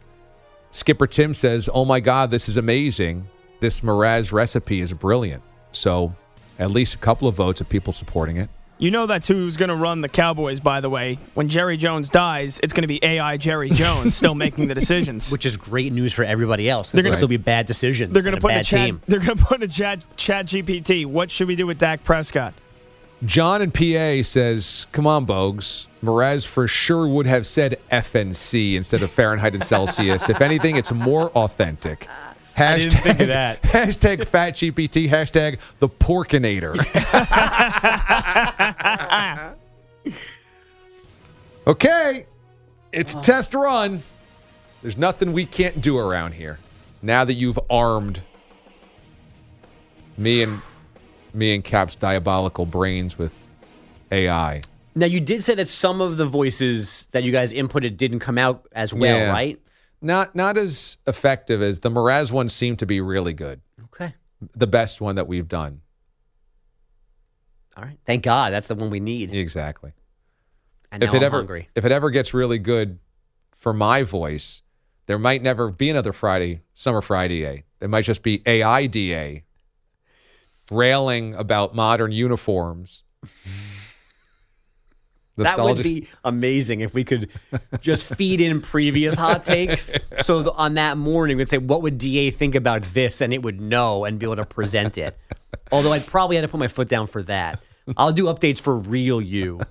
[0.72, 3.28] Skipper Tim says, Oh my God, this is amazing.
[3.60, 5.44] This Mraz recipe is brilliant.
[5.72, 6.16] So
[6.60, 8.50] at least a couple of votes of people supporting it.
[8.80, 11.18] You know that's who's going to run the Cowboys, by the way.
[11.34, 15.32] When Jerry Jones dies, it's going to be AI Jerry Jones still making the decisions.
[15.32, 16.92] Which is great news for everybody else.
[16.92, 18.14] They're They're going gonna- still be bad decisions.
[18.14, 18.86] They're going to put a in a bad chat.
[18.86, 19.02] team.
[19.08, 21.06] They're going to put a chat chat GPT.
[21.08, 22.54] What should we do with Dak Prescott?
[23.26, 25.88] John in PA says, "Come on, Bogues.
[26.04, 30.30] Mraz for sure would have said FNC instead of Fahrenheit and Celsius.
[30.30, 32.08] if anything, it's more authentic."
[32.58, 33.62] Hashtag, didn't think of that.
[33.62, 35.08] Hashtag Fat GPT.
[35.08, 36.76] Hashtag the Porkinator.
[41.68, 42.26] okay,
[42.92, 44.02] it's a test run.
[44.82, 46.60] There's nothing we can't do around here.
[47.02, 48.22] Now that you've armed
[50.18, 50.62] me and
[51.34, 53.34] me and Cap's diabolical brains with
[54.12, 54.62] AI.
[54.96, 58.38] Now you did say that some of the voices that you guys inputted didn't come
[58.40, 59.32] out as well, Yeah.
[59.32, 59.60] right?
[60.02, 63.62] Not not as effective as the Mraz one seemed to be really good.
[63.86, 64.14] Okay.
[64.56, 65.82] The best one that we've done.
[67.76, 67.98] All right.
[68.06, 68.54] Thank God.
[68.54, 69.34] That's the one we need.
[69.34, 69.92] Exactly.
[70.92, 71.70] And if it I'm ever hungry.
[71.76, 73.00] if it ever gets really good
[73.56, 74.62] for my voice,
[75.08, 77.64] there might never be another Friday, Summer Friday A.
[77.82, 79.42] It might just be AIDA
[80.72, 83.04] railing about modern uniforms.
[85.38, 87.30] That would be amazing if we could
[87.80, 89.92] just feed in previous hot takes.
[90.22, 93.62] So on that morning, we'd say, "What would DA think about this?" and it would
[93.62, 95.18] know and be able to present it.
[95.72, 97.62] Although I'd probably have to put my foot down for that.
[97.96, 99.62] I'll do updates for real you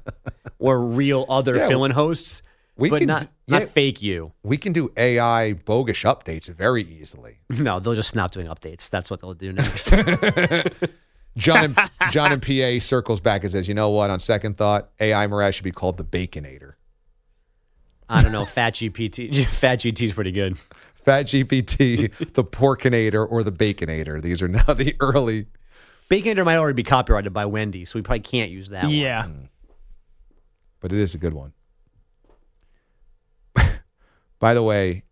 [0.58, 2.40] or real other Yeah, fill-in hosts,
[2.78, 4.32] we but can not d- not fake you.
[4.42, 7.38] we can do AI Bogues updates very easily.
[7.50, 8.88] No, they'll just stop doing updates.
[8.88, 9.92] That's what they'll do next.
[11.36, 11.78] John and,
[12.10, 14.10] John and PA circles back and says, "You know what?
[14.10, 16.74] On second thought, AI Mraz should be called the Baconator.
[18.08, 18.44] I don't know.
[18.44, 20.56] Fat GPT, Fat GT's pretty good.
[21.04, 24.22] Fat GPT, the Porkinator, or the Baconator.
[24.22, 25.46] These are now the early.
[26.10, 28.84] Baconator might already be copyrighted by Wendy, so we probably can't use that.
[28.84, 28.92] one.
[28.92, 29.24] Yeah.
[29.24, 29.44] Hmm.
[30.80, 31.52] but it is a good one.
[34.38, 35.02] By the way,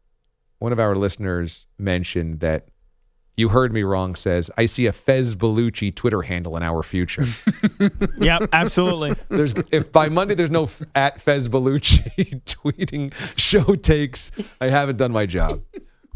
[0.59, 2.69] one of our listeners mentioned that
[3.37, 4.15] you heard me wrong.
[4.15, 7.25] Says I see a Fez Bellucci Twitter handle in our future.
[8.19, 9.15] Yep, absolutely.
[9.29, 14.97] There's if by Monday there's no f- at Fez Bellucci tweeting show takes, I haven't
[14.97, 15.63] done my job.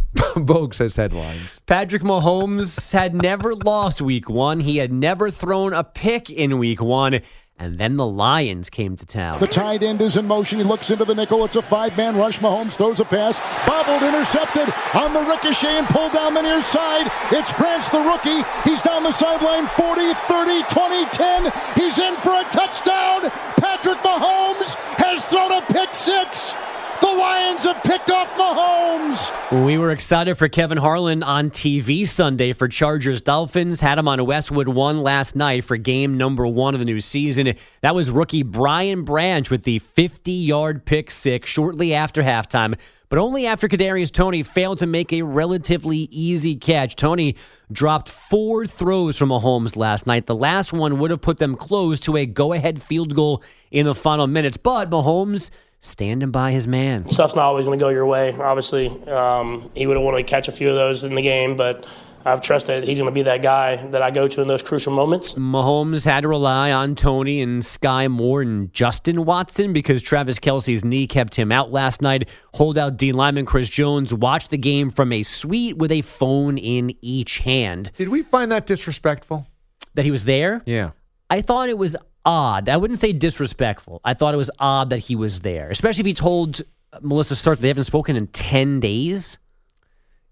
[0.37, 1.61] Bogue says headlines.
[1.67, 4.61] Patrick Mahomes had never lost week one.
[4.61, 7.21] He had never thrown a pick in week one.
[7.61, 9.41] And then the Lions came to town.
[9.41, 10.59] The tight end is in motion.
[10.59, 11.45] He looks into the nickel.
[11.45, 12.39] It's a five man rush.
[12.39, 13.41] Mahomes throws a pass.
[13.67, 17.11] Bobbled, intercepted on the ricochet and pulled down the near side.
[17.33, 18.43] It's Branch, the rookie.
[18.63, 21.53] He's down the sideline 40, 30, 20, 10.
[21.75, 23.29] He's in for a touchdown.
[23.59, 26.55] Patrick Mahomes has thrown a pick six.
[27.01, 29.35] The Lions have picked off Mahomes.
[29.51, 33.81] We were excited for Kevin Harlan on TV Sunday for Chargers Dolphins.
[33.81, 37.55] Had him on Westwood One last night for game number one of the new season.
[37.81, 43.19] That was rookie Brian Branch with the 50 yard pick six shortly after halftime, but
[43.19, 46.95] only after Kadarius Toney failed to make a relatively easy catch.
[46.95, 47.35] Toney
[47.73, 50.27] dropped four throws from Mahomes last night.
[50.27, 53.87] The last one would have put them close to a go ahead field goal in
[53.87, 55.49] the final minutes, but Mahomes
[55.81, 57.11] standing by his man.
[57.11, 58.35] stuff's not always going to go your way.
[58.35, 61.57] Obviously, um, he would have wanted to catch a few of those in the game,
[61.57, 61.87] but
[62.25, 64.93] I've trusted he's going to be that guy that I go to in those crucial
[64.93, 65.35] moments.
[65.35, 70.85] Mahomes had to rely on Toney and Skyy Moore and Justin Watson because Travis Kelce's
[70.85, 72.29] knee kept him out last night.
[72.55, 76.95] Holdout D lineman Chris Jones watched the game from a suite with a phone in
[77.01, 77.93] each hand.
[77.97, 79.47] Did we find that disrespectful?
[79.95, 80.63] That he was there?
[80.67, 80.91] Yeah.
[81.31, 81.97] I thought it was
[82.29, 82.69] odd.
[82.69, 84.03] I wouldn't say disrespectful.
[84.05, 86.61] I thought it was odd that he was there, especially if he told
[87.01, 89.39] Melissa Stark they haven't spoken in 10 days.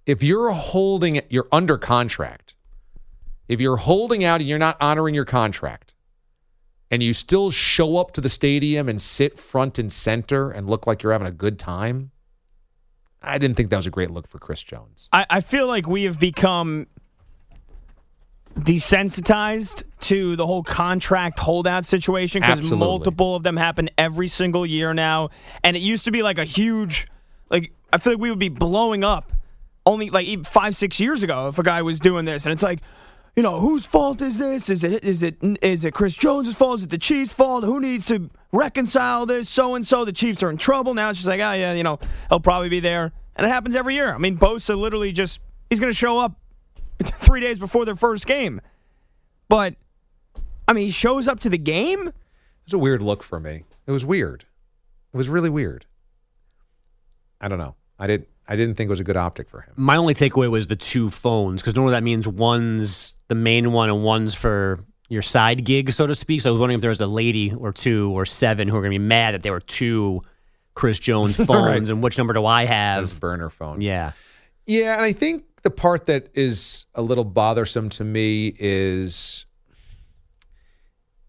[0.04, 2.54] If you're holding, you're under contract.
[3.48, 5.94] If you're holding out and you're not honoring your contract,
[6.90, 10.86] and you still show up to the stadium and sit front and center and look
[10.86, 12.10] like you're having a good time,
[13.22, 15.08] I didn't think that was a great look for Chris Jones.
[15.12, 16.86] I, I feel like we have become
[18.58, 24.94] desensitized to the whole contract holdout situation because multiple of them happen every single year
[24.94, 25.30] now.
[25.62, 27.06] And it used to be like a huge,
[27.50, 29.32] like, I feel like we would be blowing up
[29.86, 32.80] only like five, six years ago if a guy was doing this, and it's like,
[33.36, 34.68] you know, whose fault is this?
[34.68, 36.80] Is it is it is it Chris Jones' fault?
[36.80, 37.64] Is it the Chiefs' fault?
[37.64, 39.48] Who needs to reconcile this?
[39.48, 41.10] So and so, the Chiefs are in trouble now.
[41.10, 41.98] It's just like, oh yeah, you know,
[42.28, 44.12] he'll probably be there, and it happens every year.
[44.12, 45.38] I mean, Bosa literally just
[45.70, 46.40] he's going to show up
[47.02, 48.60] three days before their first game,
[49.48, 49.74] but
[50.68, 52.10] I mean, he shows up to the game.
[52.64, 53.64] It's a weird look for me.
[53.86, 54.44] It was weird.
[55.12, 55.86] It was really weird.
[57.40, 57.74] I don't know.
[57.98, 58.28] I didn't.
[58.48, 59.72] I didn't think it was a good optic for him.
[59.76, 63.88] My only takeaway was the two phones because normally that means one's the main one
[63.90, 66.40] and one's for your side gig, so to speak.
[66.42, 68.80] So I was wondering if there was a lady or two or seven who are
[68.82, 70.22] going to be mad that there were two
[70.74, 71.88] Chris Jones phones Right.
[71.90, 73.00] and which number do I have?
[73.00, 73.80] His burner phone.
[73.80, 74.12] Yeah.
[74.64, 79.46] Yeah, and I think the part that is a little bothersome to me is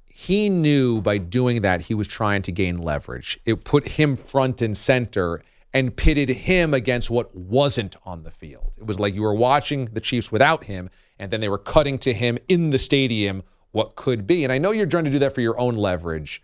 [0.05, 3.39] he knew by doing that he was trying to gain leverage.
[3.45, 8.73] It put him front and center and pitted him against what wasn't on the field.
[8.77, 11.99] It was like you were watching the Chiefs without him, and then they were cutting
[11.99, 14.43] to him in the stadium what could be.
[14.43, 16.41] And I know you're trying to do that for your own leverage,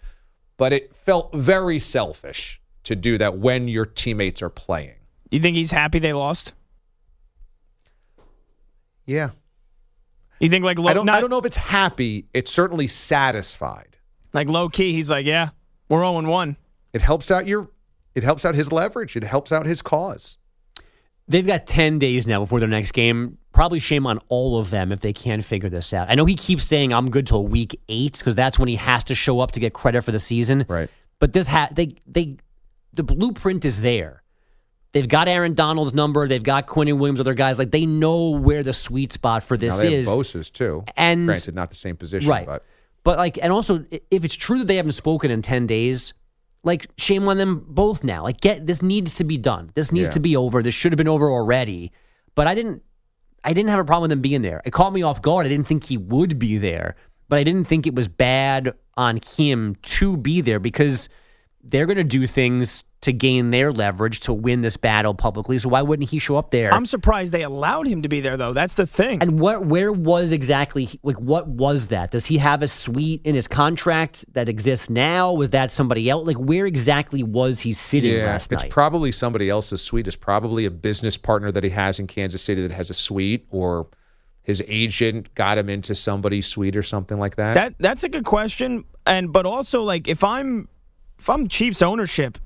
[0.58, 4.96] but it felt very selfish to do that when your teammates are playing.
[5.32, 6.54] You think he's happy they lost?
[9.06, 9.32] Yeah.
[10.40, 11.06] You think like low, I don't.
[11.06, 12.26] not, I don't know if it's happy.
[12.34, 13.98] It's certainly satisfied.
[14.34, 14.94] like low key?
[14.94, 15.50] He's like, yeah,
[15.90, 16.58] we're zero and one.
[16.92, 17.70] It helps out your.
[18.16, 19.16] It helps out his leverage.
[19.16, 20.38] It helps out his cause.
[21.28, 23.38] They've got 10 days now before their next game.
[23.54, 26.10] Probably shame on all of them if they can't figure this out.
[26.10, 29.06] I know he keeps saying I'm good till week 8 because that's when he has
[29.06, 30.66] to show up to get credit for the season.
[30.68, 30.90] Right.
[31.20, 32.38] But this ha- they they
[32.94, 34.23] the blueprint is there.
[34.94, 38.64] They've got Aaron Donald's number, they've got Quinn Williams other guys like they know where
[38.64, 40.08] the sweet spot for this now they is.
[40.08, 40.84] have Bosa's too.
[40.96, 42.46] And- granted, not the same position, right.
[42.46, 42.64] but
[43.04, 46.14] But like, and also, if it's true that they haven't spoken in ten days,
[46.64, 48.24] like, shame on them both now.
[48.24, 49.72] Like, get this needs to be done.
[49.74, 50.12] This needs Yeah.
[50.14, 50.64] to be over.
[50.64, 51.92] This should have been over already.
[52.36, 52.82] But I didn't.
[53.44, 54.62] I didn't have a problem with him being there.
[54.64, 55.46] It caught me off guard.
[55.46, 56.96] I didn't think he would be there,
[57.28, 61.10] but I didn't think it was bad on him to be there because
[61.62, 65.60] they're going to do things to gain their leverage to win this battle publicly.
[65.60, 66.74] So why wouldn't he show up there?
[66.74, 68.54] I'm surprised they allowed him to be there though.
[68.54, 69.22] That's the thing.
[69.22, 72.12] And what where was exactly like what was that?
[72.12, 75.34] Does he have a suite in his contract that exists now?
[75.34, 76.26] Was that somebody else?
[76.26, 78.64] Like where exactly was he sitting yeah, last night?
[78.64, 80.08] it's probably somebody else's suite.
[80.08, 83.46] It's probably a business partner that he has in Kansas City that has a suite,
[83.52, 83.88] or
[84.44, 87.54] his agent got him into somebody's suite or something like that.
[87.56, 90.70] That that's a good question, and but also like if I'm
[91.20, 92.38] if I'm Chiefs ownership,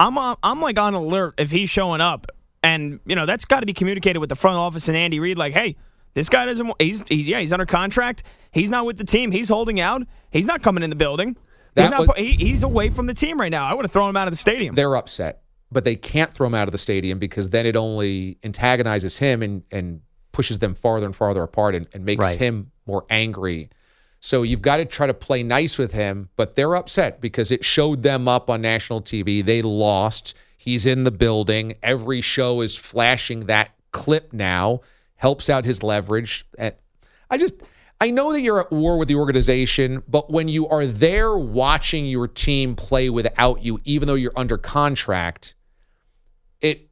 [0.00, 2.26] I'm uh, I'm like on alert if he's showing up,
[2.62, 5.38] and you know that's got to be communicated with the front office and Andy Reid.
[5.38, 5.76] Like, hey,
[6.14, 6.72] this guy doesn't.
[6.80, 8.22] He's he's yeah he's under contract.
[8.52, 9.30] He's not with the team.
[9.30, 10.02] He's holding out.
[10.30, 11.36] He's not coming in the building.
[11.76, 12.00] He's not.
[12.08, 13.64] was- he, he's away from the team right now.
[13.64, 14.74] I would have thrown him out of the stadium.
[14.74, 18.38] They're upset, but they can't throw him out of the stadium because then it only
[18.42, 20.00] antagonizes him and, and
[20.32, 22.38] pushes them farther and farther apart and, and makes Right.
[22.38, 23.70] him more angry.
[24.22, 27.64] So you've got to try to play nice with him, but they're upset because it
[27.64, 29.44] showed them up on national TV.
[29.44, 30.34] They lost.
[30.56, 31.74] He's in the building.
[31.82, 34.82] Every show is flashing that clip now.
[35.16, 36.46] Helps out his leverage.
[36.56, 36.70] Uh,
[37.30, 37.62] I just
[38.00, 42.06] I know that you're at war with the organization, but when you are there watching
[42.06, 45.54] your team play without you, even though you're under contract,
[46.60, 46.88] it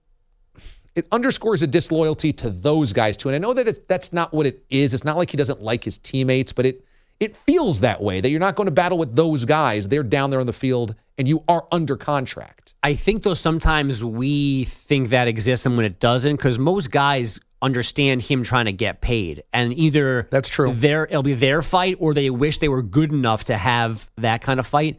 [0.96, 3.28] it underscores a disloyalty to those guys too.
[3.28, 4.94] And I know that it's that's not what it is.
[4.94, 6.84] It's not like he doesn't like his teammates, but it
[7.20, 9.86] it feels that way that you're not going to battle with those guys.
[9.88, 12.74] They're down there on the field and you are under contract.
[12.82, 17.38] I think though sometimes we think that exists and when it doesn't, because most guys
[17.62, 20.72] understand him trying to get paid, and either That's true.
[20.72, 24.40] Their it'll be their fight, or they wish they were good enough to have that
[24.40, 24.98] kind of fight.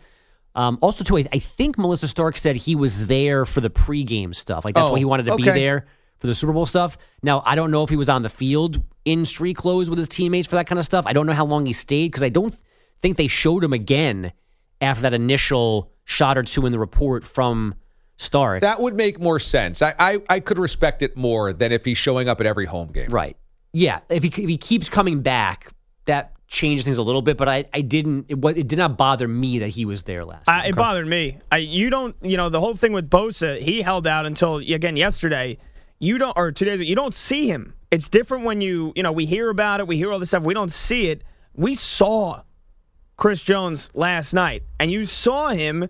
[0.54, 4.36] Um, also, too, I, I think Melissa Stark said he was there for the pregame
[4.36, 4.64] stuff.
[4.64, 5.88] Like that's Oh, why he wanted to be there
[6.22, 6.98] for the Super Bowl stuff.
[7.24, 10.08] Now, I don't know if he was on the field in street clothes with his
[10.08, 11.06] teammates for that kind of stuff.
[11.08, 12.56] I don't know how long he stayed because I don't
[13.02, 14.32] think they showed him again
[14.80, 17.74] after that initial shot or two in the report from
[18.18, 18.62] Stark.
[18.62, 19.82] That would make more sense.
[19.82, 22.92] I, I, I could respect it more than if he's showing up at every home
[22.92, 23.10] game.
[23.10, 23.36] Right.
[23.74, 24.02] Yeah.
[24.10, 25.72] If he if he keeps coming back,
[26.06, 27.38] that changes things a little bit.
[27.38, 28.28] But I, I didn't.
[28.30, 30.48] It, was, it did not bother me that he was there last.
[30.48, 30.70] Uh, night.
[30.70, 31.40] It bothered me.
[31.52, 34.96] I, you don't, you know, the whole thing with Bosa, he held out until again
[34.96, 35.58] yesterday.
[36.04, 37.76] You don't, or two days you don't see him.
[37.92, 40.42] It's different when you, you know, we hear about it, we hear all this stuff.
[40.42, 41.24] We don't see it.
[41.54, 42.42] We saw
[43.18, 45.88] Chris Jones last night, and you saw him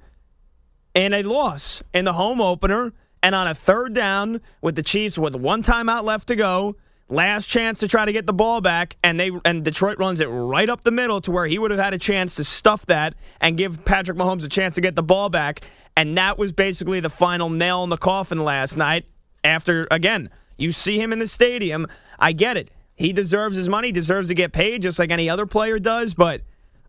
[0.93, 2.91] in a loss in the home opener,
[3.23, 6.75] and on a third down with the Chiefs with one timeout left to go.
[7.07, 10.25] Last chance to try to get the ball back, and they and Detroit runs it
[10.25, 13.15] right up the middle to where he would have had a chance to stuff that
[13.39, 15.61] and give Patrick Mahomes a chance to get the ball back.
[15.95, 19.05] And that was basically the final nail in the coffin last night.
[19.43, 21.87] After again, you see him in the stadium.
[22.19, 22.69] I get it.
[22.95, 26.41] He deserves his money, deserves to get paid just like any other player does, but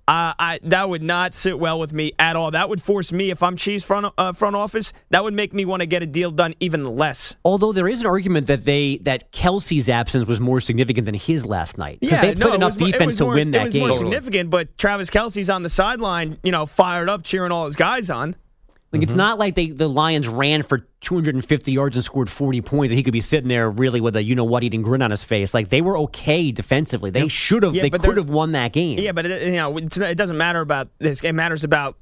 [0.09, 2.51] uh, I, that would not sit well with me at all.
[2.51, 5.65] That would force me, if I'm Chiefs front uh, front office, that would make me
[5.65, 7.35] want to get a deal done even less.
[7.45, 11.47] Although there is an argument that they that Kelce's absence was more significant than his
[11.47, 13.73] last night because they played no, enough was- defense to more- win that it was
[13.73, 13.89] game.
[13.89, 17.77] more significant, but Travis Kelce's on the sideline, you know, fired up, cheering all his
[17.77, 18.37] guys on.
[18.93, 19.11] Like Mm-hmm.
[19.11, 22.97] it's not like they the Lions ran for 250 yards and scored 40 points, and
[22.99, 25.25] he could be sitting there really with a you know what eating grin on his
[25.25, 25.55] face.
[25.55, 27.11] Like they were okay defensively.
[27.11, 27.75] They should have.
[27.75, 28.99] Yeah, they could have won that game.
[28.99, 31.21] Yeah, but it, you know, it doesn't matter about this.
[31.23, 31.97] It matters about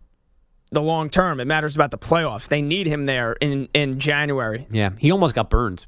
[0.72, 1.38] the long term.
[1.38, 2.48] It matters about the playoffs.
[2.48, 4.66] They need him there in in January.
[4.70, 5.86] Yeah, he almost got burned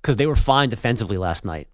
[0.00, 1.68] because they were fine defensively last night.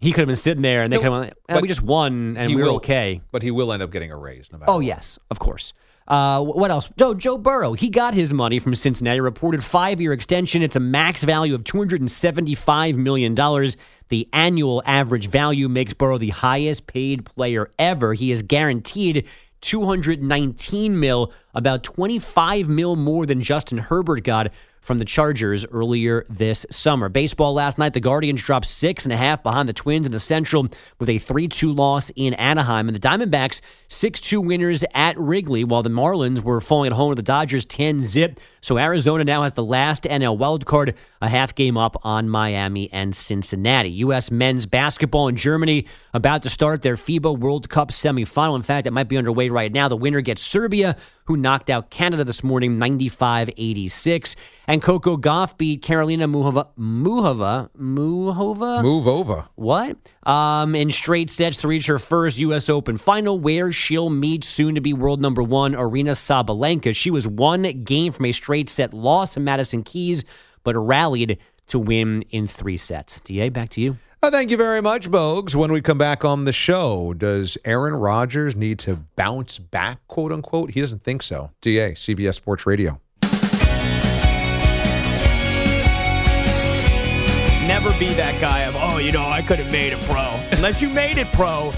[0.00, 1.32] He could have been sitting there, and they could have.
[1.48, 3.22] eh, we just won, and we were will- okay.
[3.32, 4.84] But he will end up getting a raise no matter Oh what.
[4.86, 5.72] yes, of course.
[6.06, 6.90] Uh, what else?
[6.98, 7.72] Joe Joe Burrow.
[7.72, 9.20] He got his money from Cincinnati.
[9.20, 10.62] Reported five year extension.
[10.62, 13.76] It's a max value of two hundred and seventy five million dollars.
[14.10, 18.14] The annual average value makes Burrow the highest paid player ever.
[18.14, 19.26] He is guaranteed.
[19.62, 24.52] 219 mil, about 25 mil more than Justin Herbert got
[24.84, 27.08] from the Chargers earlier this summer.
[27.08, 30.20] Baseball last night, the Guardians dropped six and a half behind the Twins in the
[30.20, 30.68] Central
[31.00, 32.86] with a 3 2 loss in Anaheim.
[32.86, 37.12] And the Diamondbacks, 6 2 winners at Wrigley, while the Marlins were falling at home
[37.12, 38.38] to the Dodgers 10 zip.
[38.60, 42.92] So Arizona now has the last NL wild card, a half game up on Miami
[42.92, 43.90] and Cincinnati.
[43.90, 44.30] U.S.
[44.30, 48.54] men's basketball in Germany about to start their FIBA World Cup semifinal.
[48.54, 49.88] In fact, it might be underway right now.
[49.88, 54.36] The winner gets Serbia, who knocked out Canada this morning 95 86.
[54.66, 56.68] And Coco Gauff beat Carolina Muhova.
[56.78, 57.70] Muhova?
[57.78, 58.82] Muhova?
[58.82, 59.46] Move over.
[59.54, 59.96] What?
[60.24, 62.68] Um, in straight sets to reach her first U.S.
[62.68, 66.94] Open final, where she'll meet soon to be world number one Aryna Sabalenka.
[66.94, 70.24] She was one game from a straight set loss to Madison Keys,
[70.62, 73.20] but rallied to win in three sets.
[73.20, 73.96] Da, back to you.
[74.24, 75.54] Uh, thank you very much, Bogues.
[75.54, 80.32] When we come back on the show, does Aaron Rodgers need to bounce back, quote
[80.32, 80.70] unquote?
[80.70, 81.50] He doesn't think so.
[81.60, 82.98] DA, CBS Sports Radio.
[87.66, 90.40] Never be that guy of, oh, you know, I could have made it pro.
[90.52, 91.70] Unless you made it pro,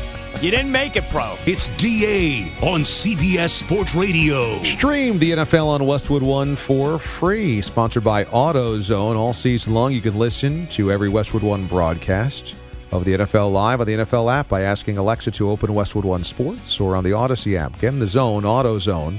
[0.46, 1.36] you didn't make it pro.
[1.44, 4.62] It's DA on CBS Sports Radio.
[4.62, 7.60] Stream the NFL on Westwood One for free.
[7.60, 9.16] Sponsored by AutoZone.
[9.16, 12.54] All season long, you can listen to every Westwood One broadcast
[12.92, 16.22] of the NFL live on the NFL app by asking Alexa to open Westwood One
[16.22, 17.76] Sports or on the Odyssey app.
[17.80, 19.18] Get in the zone, AutoZone.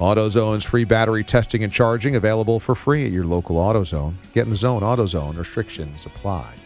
[0.00, 4.14] AutoZone's free battery testing and charging available for free at your local AutoZone.
[4.32, 5.36] Get in the zone, AutoZone.
[5.36, 6.61] Restrictions apply.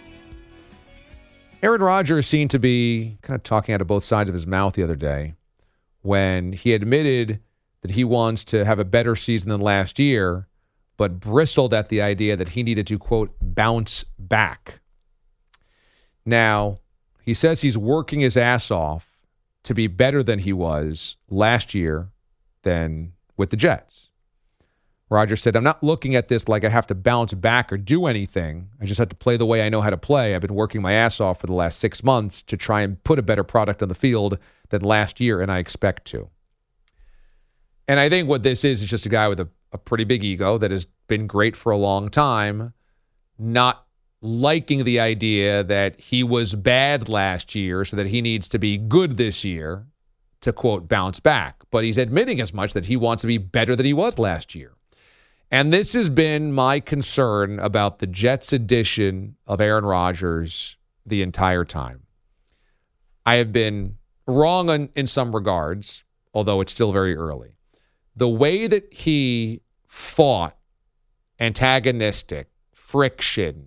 [1.62, 4.74] Aaron Rodgers seemed to be kind of talking out of both sides of his mouth
[4.74, 5.34] the other day
[6.02, 7.40] when he admitted
[7.80, 10.46] that he wants to have a better season than last year,
[10.96, 14.80] but bristled at the idea that he needed to, quote, bounce back.
[16.24, 16.78] Now,
[17.22, 19.08] he says he's working his ass off
[19.64, 22.08] to be better than he was last year
[22.62, 24.05] than with the Jets.
[25.08, 28.06] Roger said, I'm not looking at this like I have to bounce back or do
[28.06, 28.68] anything.
[28.80, 30.34] I just have to play the way I know how to play.
[30.34, 33.18] I've been working my ass off for the last six months to try and put
[33.18, 34.38] a better product on the field
[34.70, 36.28] than last year, and I expect to.
[37.86, 40.24] And I think what this is is just a guy with a, a pretty big
[40.24, 42.74] ego that has been great for a long time,
[43.38, 43.86] not
[44.20, 48.76] liking the idea that he was bad last year, so that he needs to be
[48.76, 49.86] good this year
[50.40, 51.62] to quote bounce back.
[51.70, 54.52] But he's admitting as much that he wants to be better than he was last
[54.52, 54.75] year.
[55.50, 61.64] And this has been my concern about the Jets' edition of Aaron Rodgers the entire
[61.64, 62.02] time.
[63.24, 66.02] I have been wrong on, in some regards,
[66.34, 67.56] although it's still very early.
[68.16, 70.56] The way that he fought
[71.38, 73.66] antagonistic friction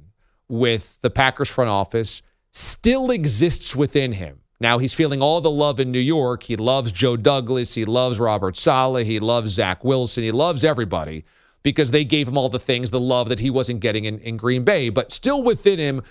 [0.49, 2.21] with the Packers front office
[2.51, 4.39] still exists within him.
[4.59, 6.43] Now he's feeling all the love in New York.
[6.43, 7.73] He loves Joe Douglas.
[7.73, 9.05] He loves Robert Saleh.
[9.05, 10.23] He loves Zach Wilson.
[10.23, 11.23] He loves everybody
[11.63, 14.37] because they gave him all the things, the love that he wasn't getting in, in
[14.37, 14.89] Green Bay.
[14.89, 16.01] But still within him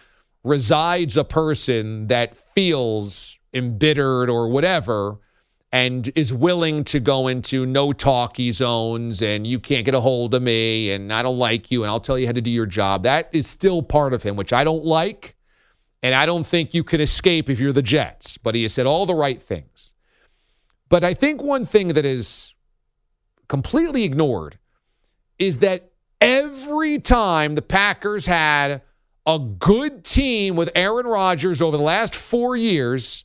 [0.45, 5.19] resides a person that feels embittered or whatever
[5.73, 10.35] and is willing to go into no talkie zones and you can't get a hold
[10.35, 12.67] of me and I don't like you and I'll tell you how to do your
[12.67, 13.03] job.
[13.03, 15.35] That is still part of him, which I don't like.
[16.03, 18.39] And I don't think you can escape if you're the Jets.
[18.39, 19.95] But he has said all the right things.
[20.89, 22.55] But I think one thing that is
[23.49, 24.59] completely ignored
[25.39, 28.83] is that every time the Packers had
[29.27, 33.25] a good team with Aaron Rodgers over the last four years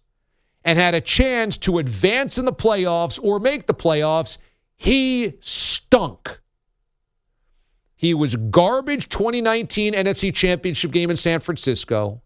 [0.65, 4.37] and had a chance to advance in the playoffs or make the playoffs,
[4.75, 6.39] he stunk.
[7.95, 12.21] He was garbage 2019 NFC Championship game in San Francisco,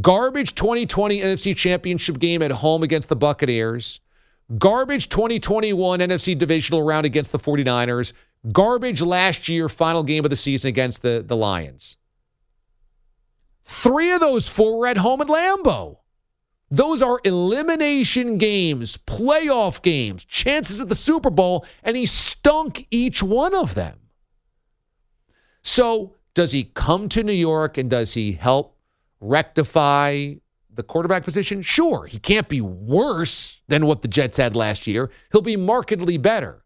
[0.00, 3.98] garbage 2020 NFC Championship game at home against the Buccaneers,
[4.58, 8.12] garbage 2021 NFC Divisional round against the 49ers,
[8.52, 11.96] garbage last year final game of the season against the, the Lions.
[13.64, 15.98] Three of those four were at home at Lambeau.
[16.70, 23.22] Those are elimination games, playoff games, chances at the Super Bowl, and he stunk each
[23.22, 23.98] one of them.
[25.62, 28.76] So, does he come to New York and does he help
[29.20, 30.34] rectify
[30.72, 31.62] the quarterback position?
[31.62, 32.06] Sure.
[32.06, 35.10] He can't be worse than what the Jets had last year.
[35.32, 36.62] He'll be markedly better.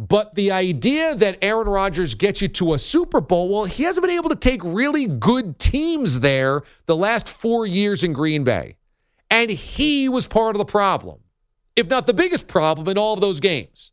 [0.00, 4.06] But the idea that Aaron Rodgers gets you to a Super Bowl, well, he hasn't
[4.06, 8.76] been able to take really good teams there the last four years in Green Bay.
[9.30, 11.18] And he was part of the problem,
[11.76, 13.90] if not the biggest problem in all of those games.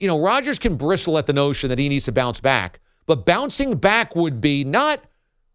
[0.00, 3.24] You know, Rodgers can bristle at the notion that he needs to bounce back, but
[3.24, 5.04] bouncing back would be not,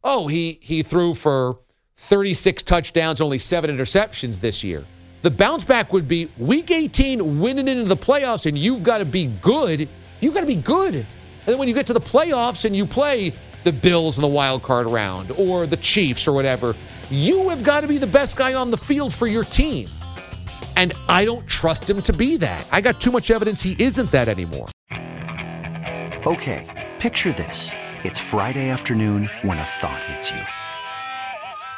[0.05, 1.59] oh, he he threw for
[1.97, 4.85] 36 touchdowns, only seven interceptions this year.
[5.23, 9.05] The bounce back would be week 18, winning into the playoffs, and you've got to
[9.05, 9.87] be good.
[10.19, 10.95] You've got to be good.
[10.95, 11.05] And
[11.45, 14.63] then when you get to the playoffs and you play the Bills in the wild
[14.63, 16.75] card round or the Chiefs or whatever,
[17.09, 19.87] you have got to be the best guy on the field for your team.
[20.75, 22.67] And I don't trust him to be that.
[22.73, 24.69] I got too much evidence he isn't that anymore.
[26.27, 27.71] Okay, picture this.
[28.03, 30.62] It's Friday afternoon when a thought hits you.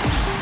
[0.00, 0.37] Thank you.